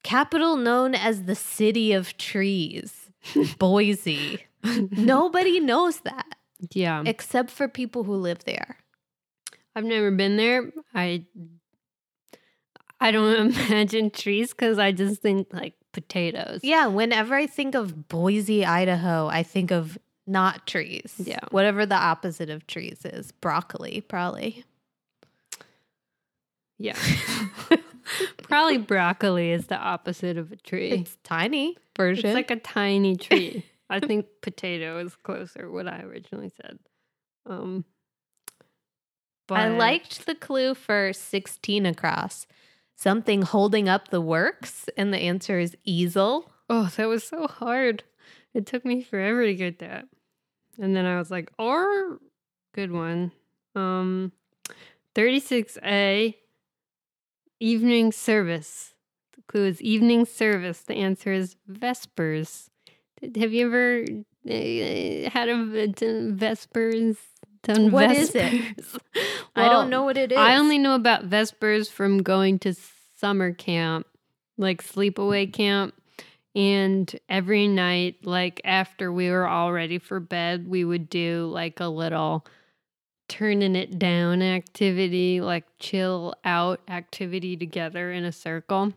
[0.03, 3.04] capital known as the city of trees,
[3.59, 4.39] Boise.
[4.63, 6.35] Nobody knows that
[6.71, 7.03] yeah.
[7.05, 8.77] except for people who live there.
[9.75, 10.71] I've never been there.
[10.93, 11.25] I
[12.99, 16.61] I don't imagine trees because I just think like potatoes.
[16.63, 19.97] Yeah, whenever I think of Boise, Idaho, I think of
[20.27, 21.13] not trees.
[21.17, 21.39] Yeah.
[21.51, 23.31] Whatever the opposite of trees is.
[23.31, 24.63] Broccoli, probably.
[26.77, 26.97] Yeah.
[28.43, 30.91] Probably broccoli is the opposite of a tree.
[30.91, 32.27] It's tiny version.
[32.27, 33.65] It's like a tiny tree.
[33.89, 36.79] I think potato is closer, what I originally said.
[37.45, 37.85] Um
[39.47, 42.47] but I liked the clue for 16 across.
[42.95, 46.51] Something holding up the works, and the answer is easel.
[46.69, 48.03] Oh, that was so hard.
[48.53, 50.07] It took me forever to get that.
[50.79, 52.19] And then I was like, or
[52.73, 53.31] good one.
[53.75, 54.31] Um
[55.13, 56.35] 36A
[57.59, 58.93] evening service.
[59.35, 60.81] The clue is evening service.
[60.81, 62.69] The answer is vespers.
[63.19, 64.05] Did- Have you ever
[64.47, 67.17] uh, had a done vespers?
[67.63, 68.75] Done What is it?
[68.75, 68.99] vespers?
[69.55, 70.37] I don't know what it is.
[70.37, 72.75] I only know about Vespers from going to
[73.17, 74.05] summer camp,
[74.57, 75.95] like sleepaway camp.
[76.53, 81.79] And every night, like after we were all ready for bed, we would do like
[81.79, 82.45] a little
[83.27, 88.93] turning it down activity, like chill out activity together in a circle,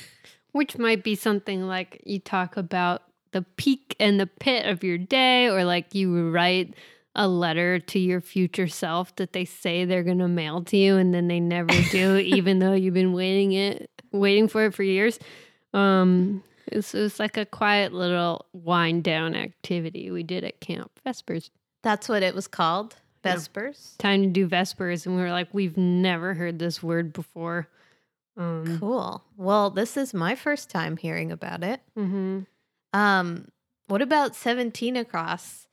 [0.52, 3.02] which might be something like you talk about
[3.32, 6.74] the peak and the pit of your day, or like you write
[7.14, 10.96] a letter to your future self that they say they're going to mail to you
[10.96, 14.84] and then they never do even though you've been waiting it waiting for it for
[14.84, 15.18] years
[15.74, 21.50] um it's, it's like a quiet little wind down activity we did at camp vespers
[21.82, 22.96] That's what it was called.
[23.22, 23.96] Vespers.
[23.98, 27.68] time to do vespers and we were like we've never heard this word before
[28.36, 29.22] um Cool.
[29.36, 31.80] Well, this is my first time hearing about it.
[31.98, 32.46] mhm.
[32.92, 33.48] Um,
[33.88, 35.66] what about 17 across?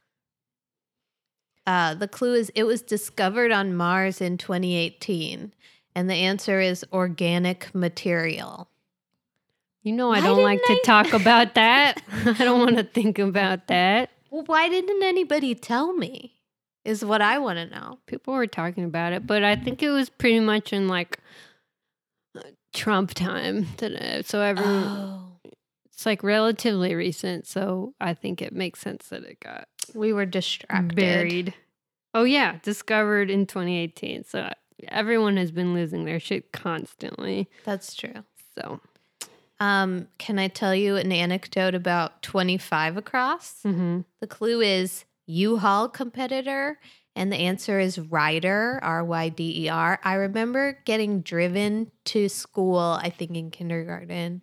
[1.65, 5.53] Uh, the clue is it was discovered on Mars in 2018,
[5.95, 8.69] and the answer is organic material.
[9.83, 13.19] you know i Why don't like to talk about that i don't want to think
[13.19, 16.36] about that Well, why didn't anybody tell me?
[16.87, 17.99] Is what I want to know.
[18.05, 21.19] people were talking about it, but I think it was pretty much in like
[22.73, 23.67] Trump time.
[23.77, 25.49] That, uh, so everyone, Oh,
[25.91, 27.47] it's like relatively recent.
[27.47, 30.95] So I think it makes sense that it got we were distracted.
[30.95, 31.53] buried.
[32.13, 34.23] Oh yeah, discovered in 2018.
[34.23, 34.51] So
[34.87, 37.49] everyone has been losing their shit constantly.
[37.65, 38.23] That's true.
[38.57, 38.79] So
[39.59, 43.61] Um, can I tell you an anecdote about 25 across?
[43.65, 44.05] mhm.
[44.19, 46.79] The clue is U-Haul competitor,
[47.15, 49.99] and the answer is Ryder, R Y D E R.
[50.03, 54.41] I remember getting driven to school, I think in kindergarten,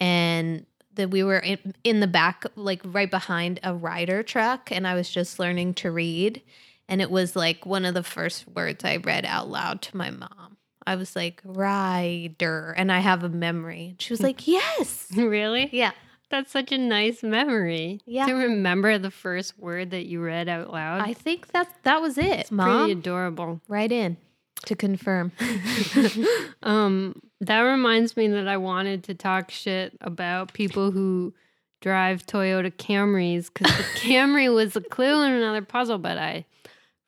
[0.00, 4.86] and that we were in, in the back, like right behind a Ryder truck, and
[4.86, 6.42] I was just learning to read.
[6.88, 10.10] And it was like one of the first words I read out loud to my
[10.10, 10.56] mom.
[10.86, 12.74] I was like, Ryder.
[12.76, 13.96] And I have a memory.
[13.98, 15.08] She was like, yes.
[15.14, 15.92] really, Yeah.
[16.28, 18.00] That's such a nice memory.
[18.06, 18.26] Yeah.
[18.26, 21.00] to remember the first word that you read out loud.
[21.00, 22.40] I think that that was it.
[22.40, 23.60] it's Mom, pretty adorable.
[23.68, 24.16] right in
[24.64, 25.32] to confirm.
[26.62, 31.34] um, that reminds me that I wanted to talk shit about people who
[31.80, 36.44] drive Toyota Camrys because the Camry was a clue in another puzzle, but I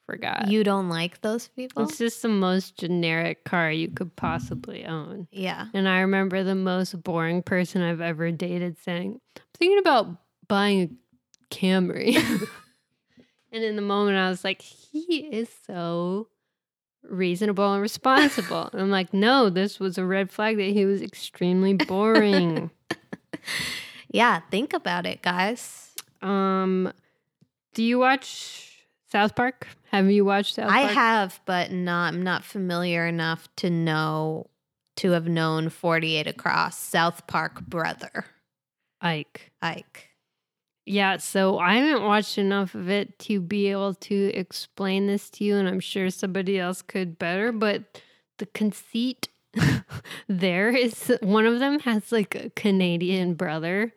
[0.09, 0.49] forgot.
[0.49, 1.85] You don't like those people?
[1.85, 5.29] it's just the most generic car you could possibly own.
[5.31, 5.67] yeah.
[5.75, 10.07] And I remember the most boring person I've ever dated saying, I'm thinking about
[10.49, 12.17] buying a Camry.
[13.53, 16.29] and in the moment, I was like, he is so
[17.03, 18.71] reasonable and responsible.
[18.73, 22.71] And I'm like, no, this was a red flag that he was extremely boring.
[24.11, 25.95] Yeah, think about it, guys.
[26.23, 26.91] um,
[27.75, 28.68] do you watch
[29.11, 29.67] South Park?
[29.91, 30.91] Have you watched South I Park?
[30.91, 34.49] I have, but not I'm not familiar enough to know
[34.97, 38.27] to have known 48 across South Park brother
[39.01, 39.53] Ike.
[39.63, 40.09] Ike.
[40.85, 45.45] Yeah, so I haven't watched enough of it to be able to explain this to
[45.45, 47.53] you, and I'm sure somebody else could better.
[47.53, 48.03] But
[48.39, 49.29] the conceit
[50.29, 53.93] there is one of them has like a Canadian brother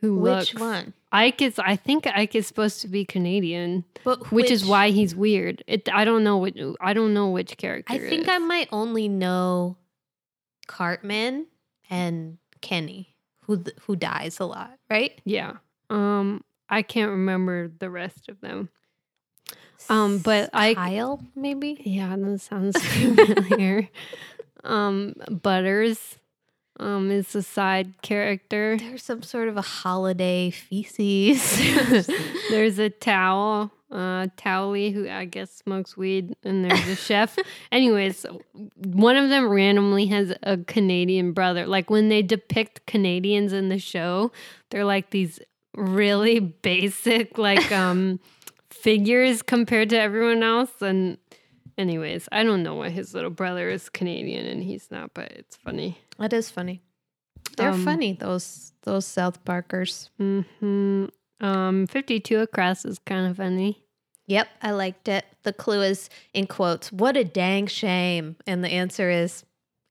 [0.00, 0.60] who Which looks.
[0.60, 0.92] one?
[1.14, 5.14] Ike is, I think Ike is supposed to be Canadian, But which, is why he's
[5.14, 5.62] weird.
[5.66, 7.92] It, I don't know which, I don't know which character.
[7.94, 8.28] I think.
[8.28, 9.76] I might only know
[10.66, 11.46] Cartman
[11.88, 15.20] and Kenny, who who dies a lot, right?
[15.24, 15.54] Yeah.
[15.90, 18.70] Um, I can't remember the rest of them.
[19.88, 21.80] Um, but I- Kyle maybe.
[21.84, 23.88] Yeah, that sounds familiar.
[24.64, 26.16] um, Butters
[26.80, 28.76] um is a side character.
[28.78, 31.56] There's some sort of a holiday feces.
[32.50, 37.38] There's a towel, uh Towelie who I guess smokes weed, and there's a chef.
[37.72, 38.26] Anyways,
[38.76, 41.66] one of them randomly has a Canadian brother.
[41.66, 44.32] Like when they depict Canadians in the show,
[44.70, 45.38] they're like these
[45.76, 48.20] really basic like um
[48.70, 51.18] figures compared to everyone else and
[51.78, 55.56] anyways i don't know why his little brother is canadian and he's not but it's
[55.56, 56.80] funny that is funny.
[57.56, 60.10] They're Um, funny those those South Parkers.
[60.18, 61.06] hmm
[61.40, 63.80] um 52 across is kind of funny
[64.26, 65.26] Yep, I liked it.
[65.42, 68.36] The clue is in quotes, what a dang shame.
[68.46, 69.44] And the answer is,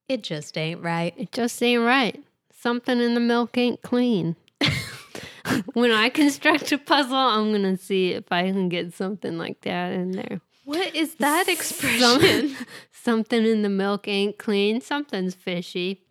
[0.09, 1.13] it just ain't right.
[1.17, 4.35] it just ain't right something in the milk ain't clean
[5.73, 9.91] when i construct a puzzle i'm gonna see if i can get something like that
[9.91, 12.55] in there What is that Some- expression?
[12.91, 16.01] something in the milk ain't clean something's fishy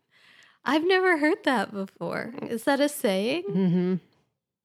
[0.64, 2.34] I've never heard that before.
[2.42, 3.42] Is that a saying?
[3.50, 3.94] Mm-hmm.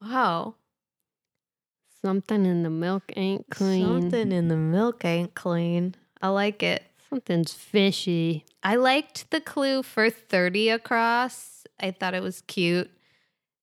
[0.01, 0.53] Wow.
[2.03, 5.95] something in the milk ain't clean Something in the milk ain't clean.
[6.21, 6.83] I like it.
[7.09, 11.63] something's fishy I liked the clue for 30 across.
[11.79, 12.89] I thought it was cute.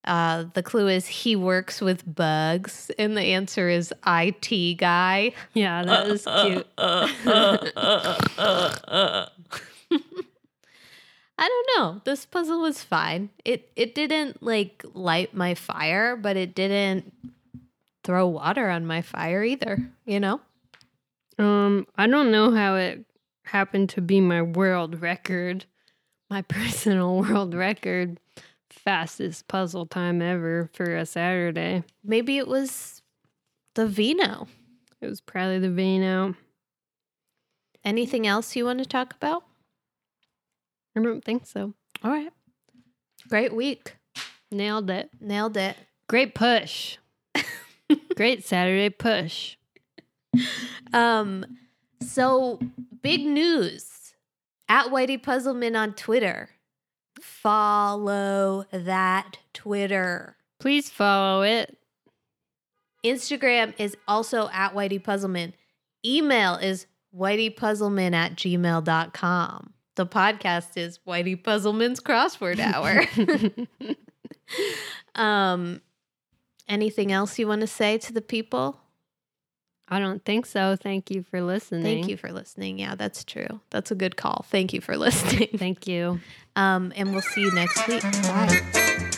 [0.04, 5.32] Uh, the clue is he works with bugs, and the answer is IT guy.
[5.54, 6.66] Yeah, that was uh, uh, cute.
[6.76, 7.08] Uh,
[11.36, 12.00] I don't know.
[12.04, 13.30] This puzzle was fine.
[13.44, 17.12] It it didn't like light my fire, but it didn't
[18.04, 20.40] throw water on my fire either, you know?
[21.38, 23.04] Um, I don't know how it
[23.44, 25.64] happened to be my world record,
[26.30, 28.20] my personal world record,
[28.84, 31.84] fastest puzzle time ever for a Saturday.
[32.02, 33.02] Maybe it was
[33.74, 34.46] the vino.
[35.04, 36.34] It was probably the Vino.
[37.84, 39.44] Anything else you want to talk about?
[40.96, 41.74] I don't think so.
[42.02, 42.32] All right.
[43.28, 43.96] Great week.
[44.50, 45.10] Nailed it.
[45.20, 45.76] Nailed it.
[46.08, 46.96] Great push.
[48.16, 49.56] Great Saturday push.
[50.94, 51.44] Um,
[52.00, 52.58] so
[53.02, 54.14] big news
[54.70, 56.48] at Whitey Puzzleman on Twitter.
[57.24, 60.36] Follow that Twitter.
[60.60, 61.78] Please follow it.
[63.02, 65.54] Instagram is also at Whitey Puzzleman.
[66.04, 66.86] Email is
[67.16, 69.72] whiteypuzzleman at gmail.com.
[69.94, 73.04] The podcast is Whitey Puzzleman's Crossword Hour.
[75.14, 75.80] um,
[76.68, 78.80] anything else you want to say to the people?
[79.94, 80.74] I don't think so.
[80.74, 81.84] Thank you for listening.
[81.84, 82.80] Thank you for listening.
[82.80, 83.60] Yeah, that's true.
[83.70, 84.44] That's a good call.
[84.50, 85.50] Thank you for listening.
[85.56, 86.18] Thank you.
[86.56, 88.02] Um, and we'll see you next week.
[88.02, 89.10] Bye.